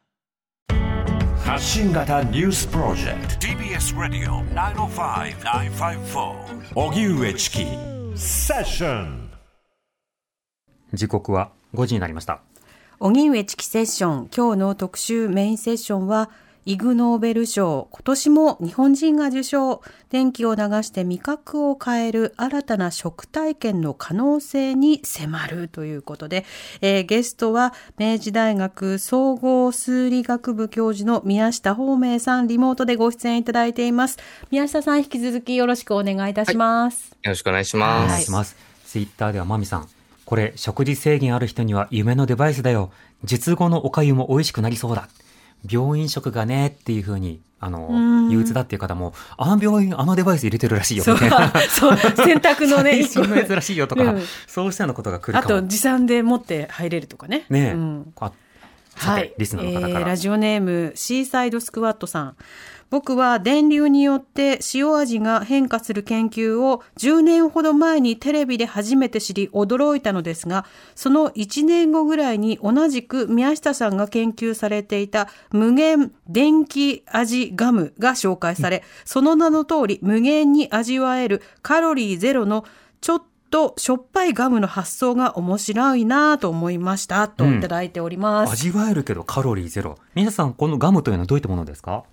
[1.50, 7.66] 発信型ニュースプロジェクト TBS ラディオ905-954おぎゅうえちき
[8.16, 9.23] セッション
[10.95, 12.41] 時刻は5時になりました。
[13.01, 16.31] 荻上チキセッション今日の特集メインセッションは
[16.67, 26.47] イグ・ノーベル賞今年も日本人が受賞電気を流して味覚を変える新たな食体験の可能性に迫るということで、
[26.81, 34.19] えーゲストは明治大学総合数理学部教授の宮下芳明さんリモートでご出演いただいています
[34.51, 38.09] 宮下さん引き続きよろしくお願いいたします、よろしくお願いしおます。
[38.09, 38.57] 願いします。
[38.87, 39.94] ツイッターではまみさん。
[40.25, 42.91] これ、食事制限ある人には夢のデバイスだよ。
[43.25, 45.09] 術後のお粥も美味しくなりそうだ。
[45.71, 51.53] 病院食がね、っていうふうに、あの、憂鬱だっていう方も、あの病院、あのデバイス入れてるらしいよ、みたいな。
[51.69, 55.61] そう選択のね 最新のやつらしいよとか、うんそうしたようなことが来るあかも。
[55.63, 58.15] と持参で持って入れるとかねねえ、うん
[58.97, 60.07] はい、リスナーの方えーから。
[60.07, 62.37] ラジオネームシーサイドスクワットさん
[62.95, 82.65] 僕は電流によって塩味が変化する研究を10年ほど前にテレビで初めて知り驚いたのですがその1年後ぐらいに同じく宮下さんが研究されていた無限電気味ガムが紹介され、その名の通り無限に味わえるカロリーゼロの
[83.01, 88.53] ちょっとしょっぱいガムの発想が面白いなと思いましたといただいております。
[88.53, 89.99] 味わえるけどカロリーゼロ。
[90.15, 92.05] 皆さん、このガムというのはどういったものですか？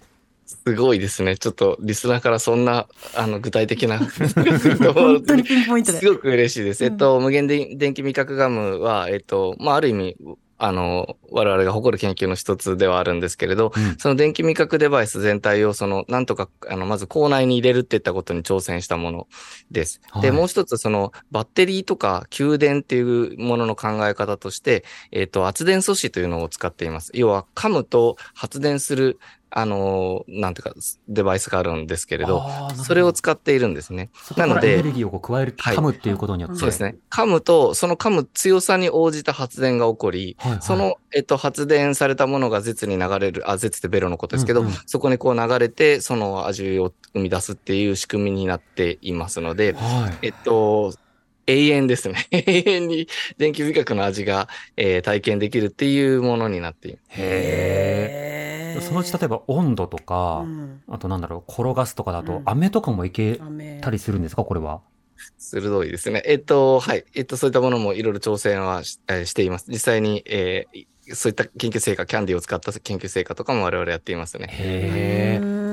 [0.66, 1.38] すごいですね。
[1.38, 4.00] ちょっとリスナーからそんなあの具体的な
[4.94, 6.84] 本当にピンポイントですごく嬉しいです。
[6.84, 10.16] えっと、無限電電気味覚ガムは、えっと、まあ、ある意味、
[10.64, 19.28] あの、我々が誇る研究の一つではあるんですけれど、うんその電気味覚デバイス全体を、その、なんとか、あの、まず口内に入れるっていったことに挑戦したもの
[19.72, 20.02] です。
[20.22, 27.10] で、はいもう一つ、その、バッテリーとか給電っていうものの考え方として、えっと、圧電素子というのを使っています。
[27.16, 29.18] 要は、噛むと発電する、
[29.54, 32.44] あの、なんていうか、デバイスがあるんですけれど、
[32.76, 34.10] どそれを使っているんですね。
[34.38, 36.58] なのでエネルギーをこう加える、はい噛むっていうことによって。
[36.58, 36.96] そうですね。
[37.10, 50.28] 噛むと、その噛む強さに応じた発電が起こり、はいはいその、えっと、発電されたものが絶に流れる、あ、絶ってベロのことですけど、うんうんそこにこう流れて、その味を生み出すっていう仕組みになっていますので、はい。
[50.28, 50.94] えっと、
[51.48, 52.28] 永遠ですね。
[52.32, 57.04] 永遠に電気味覚の味が、えー体験できるっていうものになっています。
[57.20, 64.82] へそのうち例えば温度とか、うんあとなんだろう、転がすとかだと、うん飴とかもいけ飴たりするんですか、これは。
[65.38, 66.24] 鋭いですね。
[66.26, 67.04] えっと、はい。
[67.16, 69.66] えっと、そういったものもいろいろ挑戦はし,、えーしています。
[69.70, 74.48] 実際に、えーそういった研究成果、キャンディーを使った研究成果とかも我々やっていますね。
[74.52, 75.40] へえ。
[75.40, 75.71] うこんれは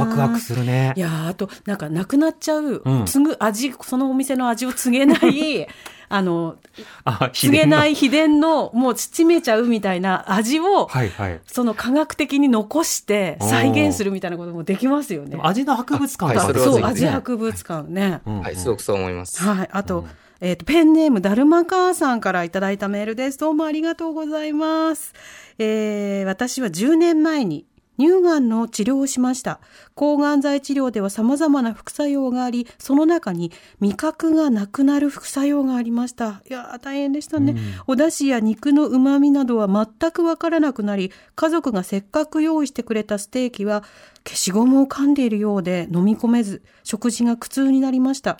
[0.00, 1.00] ワクワクするねい。
[1.00, 5.66] やーあとなんかなくなっちゃう、うん継ぐ味そのお店の味を告げない
[6.12, 6.56] あの
[7.04, 11.40] あ、告げない秘秘伝のもう縮めちゃうみたいな味を、はいはい。
[11.46, 15.38] その科学的に残して再現するみたいなこともできますよね。
[15.40, 18.22] 味の博物館とかあはいそう味博物館ね。
[18.26, 19.40] うんうんはい、すごくそう思います。
[19.40, 19.68] はい。
[19.70, 20.04] あと、
[20.40, 23.38] えっ、と、ペンネーム、だるま母さんからいただいたメールです。
[23.38, 25.12] どうもありがとうございます。
[25.58, 27.66] えー私は10年前に
[28.00, 29.60] 乳がんの治療をしました。
[29.94, 36.42] 抗がん剤治療では様々な副作用があり、その中に味覚がなくなる副作用がありました。
[36.48, 37.56] いやー、大変でしたね。
[37.86, 43.84] お出汁や肉の旨味などは全くわからなくなり、家族がせっかく用意してくれたステーキは
[44.24, 48.38] 消しゴムを噛んでいるようで飲み込めず、食事が苦痛になりました。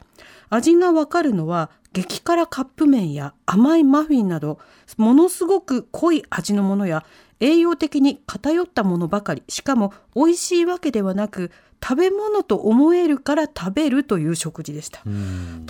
[0.49, 4.59] 味がわかるのは激辛カップ麺や甘いマフィンなど
[4.96, 7.05] ものすごく濃い味のものや
[7.40, 9.42] 栄養的に偏ったものばかり。
[9.48, 11.50] しかも美味しいわけではなく
[11.83, 15.00] 食べ物と思えるから食べるという食事でした。
[15.07, 15.66] うん。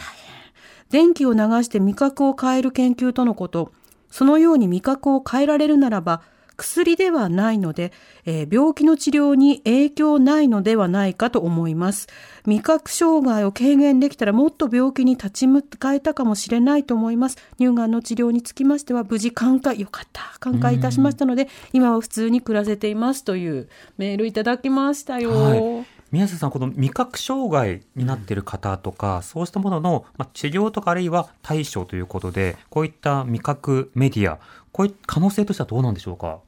[0.91, 3.73] 電気を流して味覚を変える研究とのこと。
[4.11, 6.23] そのように味覚を変えられるならば
[6.61, 7.93] 薬ではないので、
[8.27, 12.07] えー病気の治療に影響ないのではないかと思います。
[12.47, 17.39] 味覚障害を軽減できたらもっと病気に立ち向かえたかもしれないと思います。
[17.59, 25.31] 乳がんの治療につきましては無事寛解、よかった、寛解いたしましたので、今は普通に暮らせていますというメールいただきましたよ。
[25.31, 34.41] はい宮下さん、この味覚障害になっている方とか、そうしたものの、まあ、治療とかあるいは対処ということで、こういった味覚メディア、
[34.73, 36.41] こういった可能性としてはどうなんでしょうか？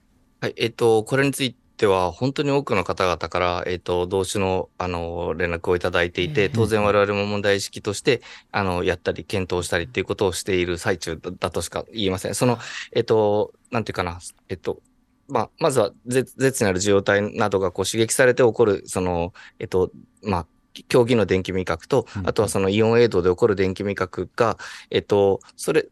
[0.43, 12.35] はい、えっと、これについては、本当に多くの方々から、えっと、同種の、あの、連絡をいただいていて、当然我々も問題意識として、あの、やったり、検討したりっていうことをしている最中だだとしか言いません。
[12.35, 12.59] その、
[12.91, 14.19] えっと、なんていうかな、
[14.49, 14.83] えっと、
[15.29, 19.93] まあ、まずは絶、絶なる受容体などがこう刺激されて起こる、その、えっと、
[20.25, 20.47] まあ、
[20.89, 24.59] 競技の電気味覚とうん、あとはそのイオンエイドで起こる電気味覚が、
[24.91, 25.87] えっと、それ、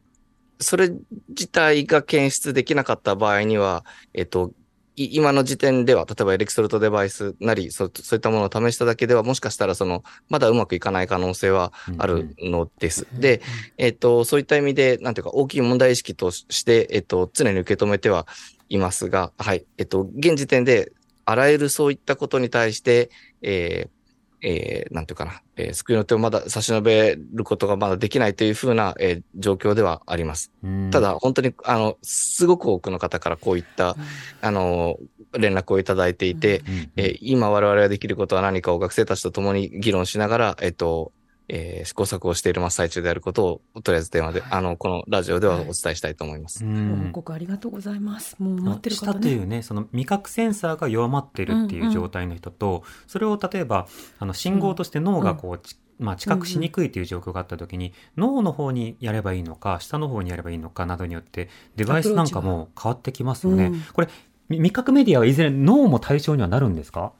[0.60, 0.90] それ
[1.30, 3.84] 自体が検出できなかった場合には、
[4.14, 4.52] えっと、
[4.96, 13.06] い今の時点では、例えばエレクトロトデバイスなり、そうそういったものを試しただけでは、もしかしたらその、まだうまくいかない可能性はあるのです。
[13.12, 13.40] で、
[13.78, 18.26] えっと、そういった意味で、なんていうか、大きい問題意識として、えっと、常に受け止めては
[18.68, 20.92] いますが、はい、えっと、現時点で、
[21.24, 23.10] あらゆるそういったことに対して、
[23.42, 23.99] えー
[24.42, 30.52] えーなんていうかな、えー救いの手をまだ差し伸べることがまだできないというふうな、えー状況ではあります。
[30.62, 30.90] うん。
[30.90, 33.96] ただ、本当に、あの、すごく多くの方からこういった、
[34.40, 34.96] あの、
[35.38, 36.90] 連絡をいただいていて、うん。
[36.96, 41.12] えー今我々ができることは何かを学生たちと共に議論しながら、えっと、
[41.52, 46.64] えー試行錯誤している真っ最中であることを、とりあえず電話で、あの、このラジオではお伝えしたいと思います。
[46.64, 48.36] うんご報告ありがとうございます。
[48.38, 49.20] もう待ってるした方ね。
[49.20, 53.86] というね、その味覚センサーが弱まってるっていう状態の人と、それを例えば、
[54.18, 63.66] あの信号として脳がこう、ちまあ、知覚しにくいという状況があったときに、脳の方にやればいいのか、下の方にやればいいのかなどによって、デバイスなんかも変わってきますよね。
[63.66, 64.08] うんこれ、
[64.48, 67.12] み味覚メディアはいずれ脳も対象にはなるんですか？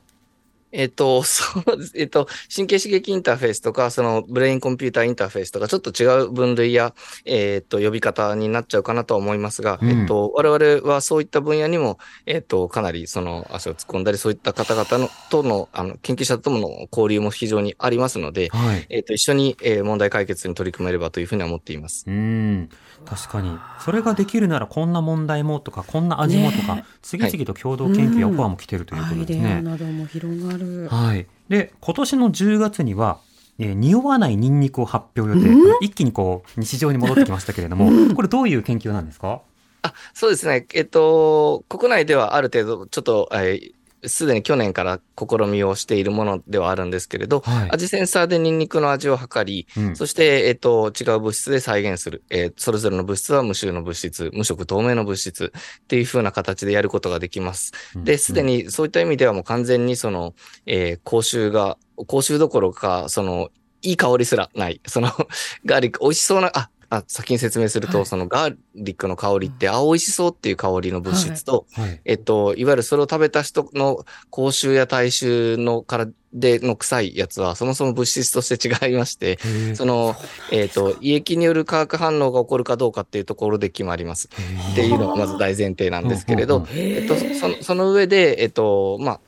[0.72, 1.92] えっと、 そうです。
[1.96, 6.94] えっと、神経刺激インターフェースとか、そのブレインコンピューターインターフェースとか、ちょっと違う分類や、
[7.24, 18.86] えっと、呼び方になっちゃうかなとは思いますが、うんえっと、我々はそういった分野にも、えっと、かなりその足を突っ込んだり、そういった方々の、との、あの、研究者との交流も非常にありますので、はい。
[18.88, 22.04] えっと、一緒に、えー問題解決に取り組めればというふうには思っています。
[22.06, 22.68] うん。
[23.06, 23.58] 確かに。
[23.84, 26.84] それができるなら、こんな問題もとか、こんな味もとか、ね。
[27.02, 29.48] 次々と共同研究やオファーも来てるということですね。
[29.48, 30.88] デアなども広がる。
[30.88, 31.26] はい。
[31.48, 33.18] で、今年の10月には、
[33.58, 34.36] えー匂わない。
[34.36, 35.84] ニンニクを発表予定。
[35.84, 38.54] 一気にこう、日常に戻ってきましたけれども、これどうい。
[38.54, 39.42] う研究なんですか
[39.82, 40.66] あ、そうですね。
[40.74, 52.22] えっと、国内ではある程度、ちょっと、えーすでに去年から試みをしているものではあるんですけれど、はい味センサーでニンニクの味を測り、うんそして、えっと、違う物質で再現する。
[52.30, 57.72] えーそれぞれの物質は無臭の物質、無色透明の物質っていう風な形でやることができます。
[57.96, 60.34] で、すでにそういった意味ではもう完全にその、
[60.66, 63.50] えー、口臭が、口臭どころか、その、
[63.82, 64.80] いい香りすらない。
[64.86, 65.10] その、
[65.64, 68.06] ガーリック、美味しそうな、あ、あ、先に説明すると、はい。
[68.06, 72.00] そのガーリックの香りって、あ、美味しそうっていう香りの物質と、はい。
[72.04, 79.38] えっと、いわゆるそれを食べた人の口臭や体臭のからでの臭いやつは、そもそも物質として違いまして、
[79.74, 80.16] その、
[80.50, 84.28] えっと、胃液による化学反応が起こるかどうかっていうところで決まります。
[84.72, 89.20] っていうのがまず大前提なんですけれどえっと、その、その上で、えっと、まあ、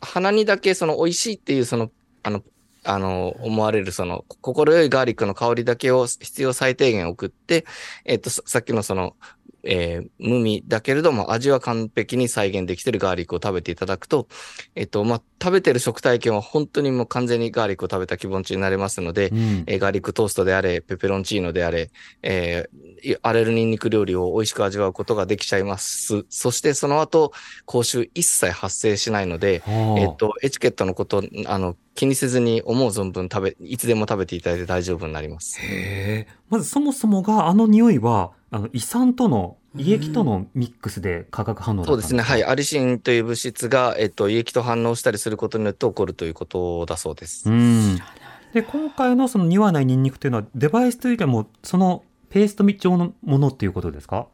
[0.00, 1.90] 鼻にだけその美味しいっていうその、
[2.22, 2.42] あの、
[2.84, 7.64] あの、思われるその、心よいガーリックの香りだけを必要最低限送って、
[8.04, 9.16] えっと、さっきのその、
[9.64, 14.28] えー無味だけれども味は完璧に再現できているガーリックを食べていただくと、
[14.74, 21.90] えっと、まあ、食べてる食体験は本当にもう完全にガーリックを食べた気持ちになれますので、うんえーガーリックトーストであれ、ペペロンチーノであれ、
[22.22, 26.24] えーい荒れるニンニク料理を美味しく味わうことができちゃいます。
[26.28, 27.32] そしてその後、
[27.66, 35.60] 口臭一切発生しないので、はあえっと、エチケットのこと、あの、気にせずに思う存分食べ、いつでも食べていただいて大丈夫になります。
[35.60, 36.32] へえ。
[36.48, 42.22] まずそもそもがあの匂いは、あの、胃酸との、胃液とのミックスで化学反応そうですね。
[42.22, 42.42] はい。
[42.42, 47.48] かアリシンという物質が、えっと、胃液と反応したりすることによって起こるということだそうです。
[47.48, 47.98] うん。
[48.52, 54.26] で、今回のその匂わないニンニクというのは、デバイスというよりも、そのペースト状のものっていうことですか？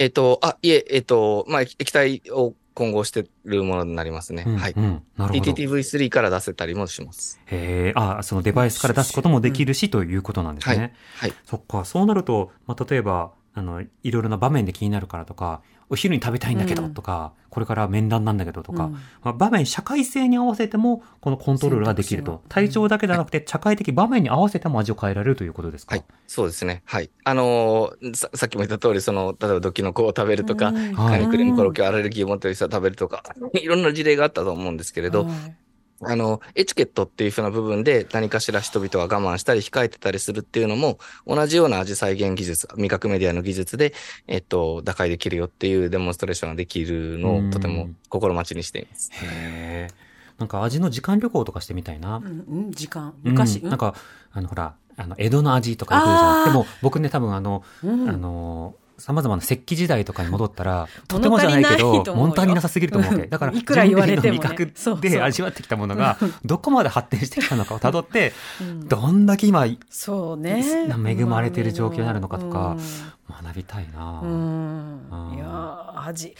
[0.00, 4.44] えっと、あ、いえ、えっと、まあ、液液体を混合してるものになりますね。
[4.46, 4.74] うんはい。
[4.76, 5.02] うん。
[5.16, 5.52] なるほど。
[5.52, 7.40] TTTV3 から出せたりもします。
[7.46, 10.94] へえ、あ、そのデバイスから出すこともできるし、ということなんですね。
[11.14, 11.34] はい。
[11.44, 15.62] そっか、そうなると、まあ、例えば、あの、いろいろな場面で気になるからとか、
[15.92, 22.42] お昼に食べたいんだけどうんとか、これから面談なんだけどとか、うんまあ、場面、社会性に合わせても、このコントロールができると。
[22.48, 26.04] 体調だけではなくて、社会的場面に合わせても味を変えられるということですか、はい。
[26.26, 26.82] そうですね。
[26.86, 27.10] はい。
[27.24, 33.22] あのーさ、さっきも言った通り、その、例えばドキノコを食べるとか、カニクリームコロッケアレルギーを持ってる人は食べるとか、
[33.52, 35.61] いろんな事例があったと思うんですけれど、はい
[36.04, 43.94] あの、エチケットっていう風な部分で何かしら人々が我慢したり控えてたりするっていうのも、同じような味再現技術、味覚メディアの技術で、
[44.26, 49.10] えっと、打開できるよっていうデモンストレーションができるのうんをとても心待ちにしています。
[49.12, 49.90] へえ。
[50.38, 52.16] なんか味の時間旅行とかしてみたいな？
[52.16, 53.94] うんうん時間昔、うんなんか、
[54.32, 56.44] あの、ほら、あの、江戸の味とか。
[56.46, 63.24] でも、僕ね、多分あの、うんあの、様々な石器時代とかに戻ったら、 とてもじゃないけど、物足りなさすぎると思うわけ。
[63.24, 64.38] うんだから、いくら言われてもね。
[64.38, 68.88] 人類の味覚で味わってきたものが、どこまで発展してきたのかをたどって、 うん。
[68.88, 70.64] どんだけ今、そうね。
[71.04, 73.12] 恵まれてる状況になるのかとかうん
[73.44, 74.20] 学びたいな。
[74.22, 75.08] うん。
[75.10, 75.34] うん。
[75.34, 76.34] いやー味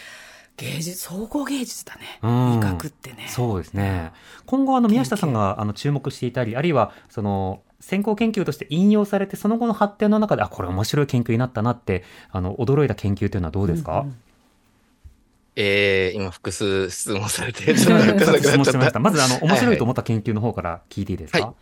[0.57, 2.59] 芸術総合芸術だね、うん。
[2.59, 3.27] 味覚ってね。
[3.29, 4.13] そうですね。
[4.47, 14.17] 今後、あの、宮下さんが、あの、注目していたり、あるいは、その、先行研究として引用されて、その後の発展の中で、あ、これ面白い研究になったなって、あの、驚いた研究というのはどうですか、うん
[15.57, 18.57] えー、今複数質問されて、ちょっとわかんなく質なっちゃっ。
[18.57, 19.01] 問してましたた。
[19.01, 21.53] まず、あの、面白いと思はった研究の方から聞いていいですか、は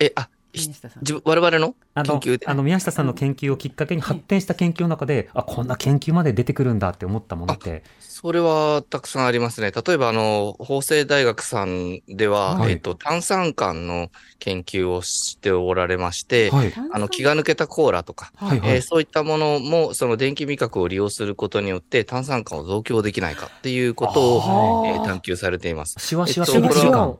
[0.00, 0.04] い。
[0.04, 2.46] え、あ、自分、我々のあの研究で。
[2.46, 9.72] あの、宮下さんの研究をきっかけに発展した研究の中で、あ、こんな研究まで出てくるんだって思ったものって、それはたくさんありますね。
[9.72, 16.72] 例えば、あの、法政大学さんでは、はいえっと、炭酸感の研究をしておられまして、はい。
[16.92, 25.96] あの、気が抜けたコーラとか、はいはいえーそういったものも、その電気味覚を利用することによって炭酸感を増強できないかっていうことを、えー探求されています。
[25.98, 27.18] シワシワえっとシワシワ感。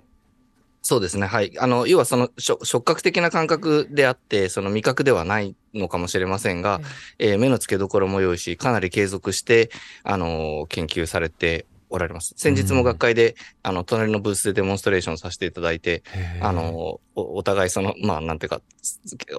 [0.87, 1.27] そうですね。
[1.27, 1.59] はい。
[1.59, 6.83] あの、要はその触触覚的な感覚であって、その味覚ではないのかもしれませんが、
[7.19, 9.71] えー目の付けどころも良いし、かなり継続して、
[10.03, 11.65] あのー研究されて
[11.95, 12.35] おられます。
[12.37, 16.03] 先日も学会で、あの、隣のブースでデモンストレーションさせていただいて、
[16.41, 18.61] あの、おお互いその、まあ、なんていうか、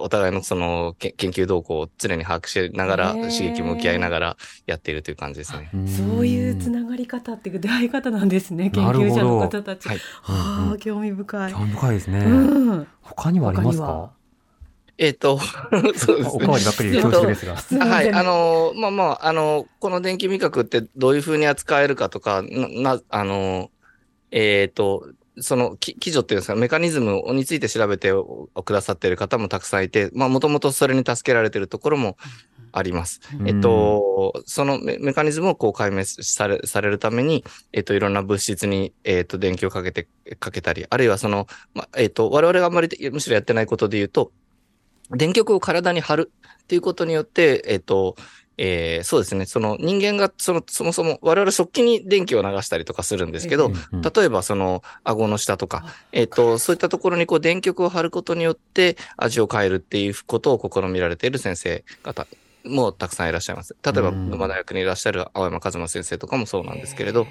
[0.00, 4.36] お互いのその、け研究動向を常に把握しながら、刺激向き合いながら
[4.66, 5.70] やっているという感じですね。
[5.76, 9.86] んそういうつながり方っていうか出会い方なんですね研究者の方たち。
[9.86, 11.52] はいあ興味深い。
[11.52, 12.18] 興味深いですね。
[12.20, 12.86] うん。
[13.02, 14.15] 他にはありますか？
[14.98, 17.54] えっ、と、 そうですねおかわりばっかりで恐縮ですが。
[17.84, 18.10] はい。
[18.10, 23.68] あのーまあまあ、あのーこの電気味覚ってどういうふうに扱えるかとか、な、なあのー
[24.32, 32.16] えっ、と、その、き、基準っていうんですか、メカニズムについて調べておくださっている方もたくさんいて、まあ、もともとそれに助けられているところも
[32.72, 33.20] あります。
[33.44, 40.08] えっと、そのメメカニズムをこう解明され、されるために、えっと、いろんな物質に、えっと、電気をかけて、
[40.40, 44.32] かけたり、あるいはその、ま、えっと、我々があんまり、むしろやってないことで言うと、
[45.10, 46.32] 電極を体に貼る
[46.62, 48.16] っていうことによって、えっと、
[48.58, 49.44] えーそうですね。
[49.44, 62.26] その人間が、その、そもそも我々食器に電気を流したりとかするんですけど、うん例えばその顎の下とか、えっ、と、そういったところにこう電極を貼ることによって味を変えるっていうことを試みられている先生方
[62.64, 63.76] もたくさんいらっしゃいます。
[63.82, 67.26] 例えば、うん群馬大学にいらっしゃる青山和馬先生とかもそうなんですけれど、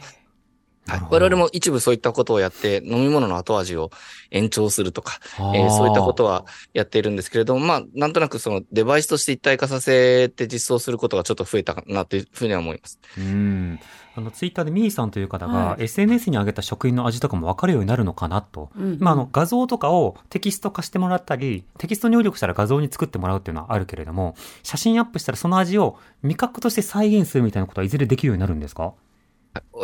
[1.09, 3.89] 我々も一部そういったことをやって飲み物の後味を
[4.31, 12.99] 延長するとか、えーそういったことはやっているんですけれども、まあ、なんとなくそのデバイスとして一体化させて実装することがちょっと増えたかなというふうには思います。
[13.17, 13.79] うん。
[14.17, 18.69] あの、ツイッターでミーさんという方が、はい SNS に上げた食品の味とかも分かるようになるのかなと。
[18.77, 28.93] うんまあ、あの、画像とかをテキスト化してもらったり、テキスト入力したら画像に作ってもらうっていうのはあるけれども、写真アップしたらその味を味覚として再現するみたいなことはいずれできるようになるんですか？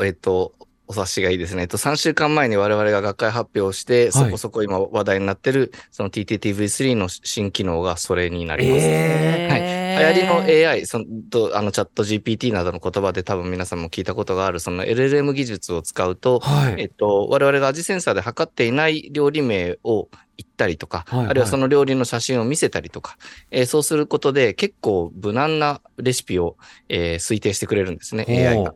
[0.03, 0.53] えっと、
[0.91, 1.61] お察しがいいですね。
[1.61, 8.85] えっと、3週間前に我々が学会発表して、そこそこ今話題になってる、その TTTV3 の新機能がそれになります。
[8.85, 9.81] えはい。
[10.13, 16.75] 流行りの AI、その、と、あの、チャット GPT などの言葉で多分皆さんも聞いたことがある、その LLM 技術を使うと、はい。
[16.77, 20.09] えっと、我々が味センサーで測っていない料理名を
[20.41, 23.17] 言ったりとか、はいはいあるいはその料理の写真を見せたりとか、
[23.51, 26.57] えーそうすることで結構無難なレシピを、
[26.89, 28.73] えー推定してくれるんですね、AI が。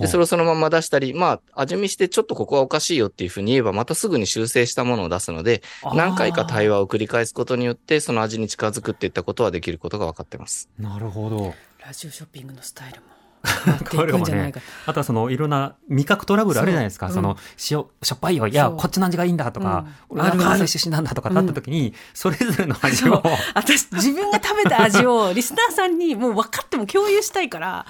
[0.00, 5.62] で、それをそのまま出したり、まあ、味見してちょっとここはおかしいよっていうふうに言えば、またすぐに修正したものを出すので、
[5.94, 10.68] 何回か対話を繰り返すことによって、その味に近づくっていったことはできることが分かってます。
[10.78, 11.54] なるほど。
[11.84, 13.17] ラジオショッピングのスタイルも
[13.90, 14.52] これもね
[14.86, 17.06] あとはそのいろんな味覚トラブルあるじゃないですか。
[17.08, 18.46] そうその塩、しょっぱいよ。
[18.46, 23.22] いや、こっちの味がいいんだとか、うん俺は関西出身なんだとかなった時に、それぞれの味を
[23.54, 27.86] 私自分が食べた味をリスナーさんにもう分かっても共有したいから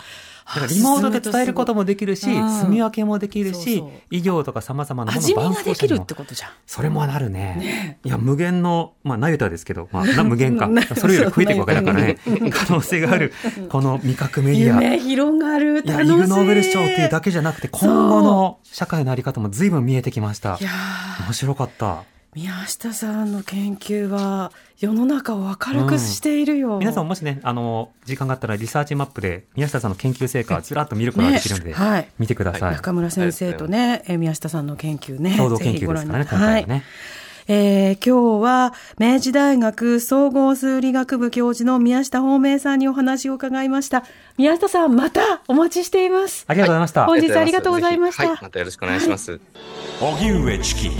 [0.48, 6.50] だからリモートで伝えることもできるし、住み分けもできるし医療とか様々なもの味見伴ができるってことじゃん。
[6.66, 7.98] それもなるね。
[8.02, 10.82] いや、無限の、まあ、なゆたですけど、まあ、な 無限かな。
[10.82, 12.18] それより増えていくわけだからね。
[12.50, 13.32] 可能性がある、
[13.68, 14.82] この味覚メディア。
[14.82, 15.82] 夢広がる。
[15.84, 16.00] いや。
[16.00, 20.58] イグ・ノーベル賞っていうだけじゃなくて、今後の社会のあり方も随分見えてきました
[21.26, 22.04] 面白かった。
[22.34, 26.78] 宮下さんの研究は世の中を明るくしているよ。
[26.78, 32.74] 皆さんもしね、あの、時間があったらリサーチマップで宮下さんの研究成果ずらっと見ることができるんで、ねはい見てください。
[32.74, 35.36] 中村先生とね、えー宮下さんの研究ね。
[35.36, 36.84] 共同研ぜひご覧に究ですからね、今回はね。
[37.50, 44.04] えー今日は明治大学総合数理学部教授の宮下芳明さんにお話を伺いました。
[44.36, 46.44] 宮下さん、またお待ちしています。
[46.46, 47.06] ありがとうございました。
[47.06, 49.40] 本日ありがとうございましたはい、またよろしくお願いします。
[50.00, 50.90] 荻上チキ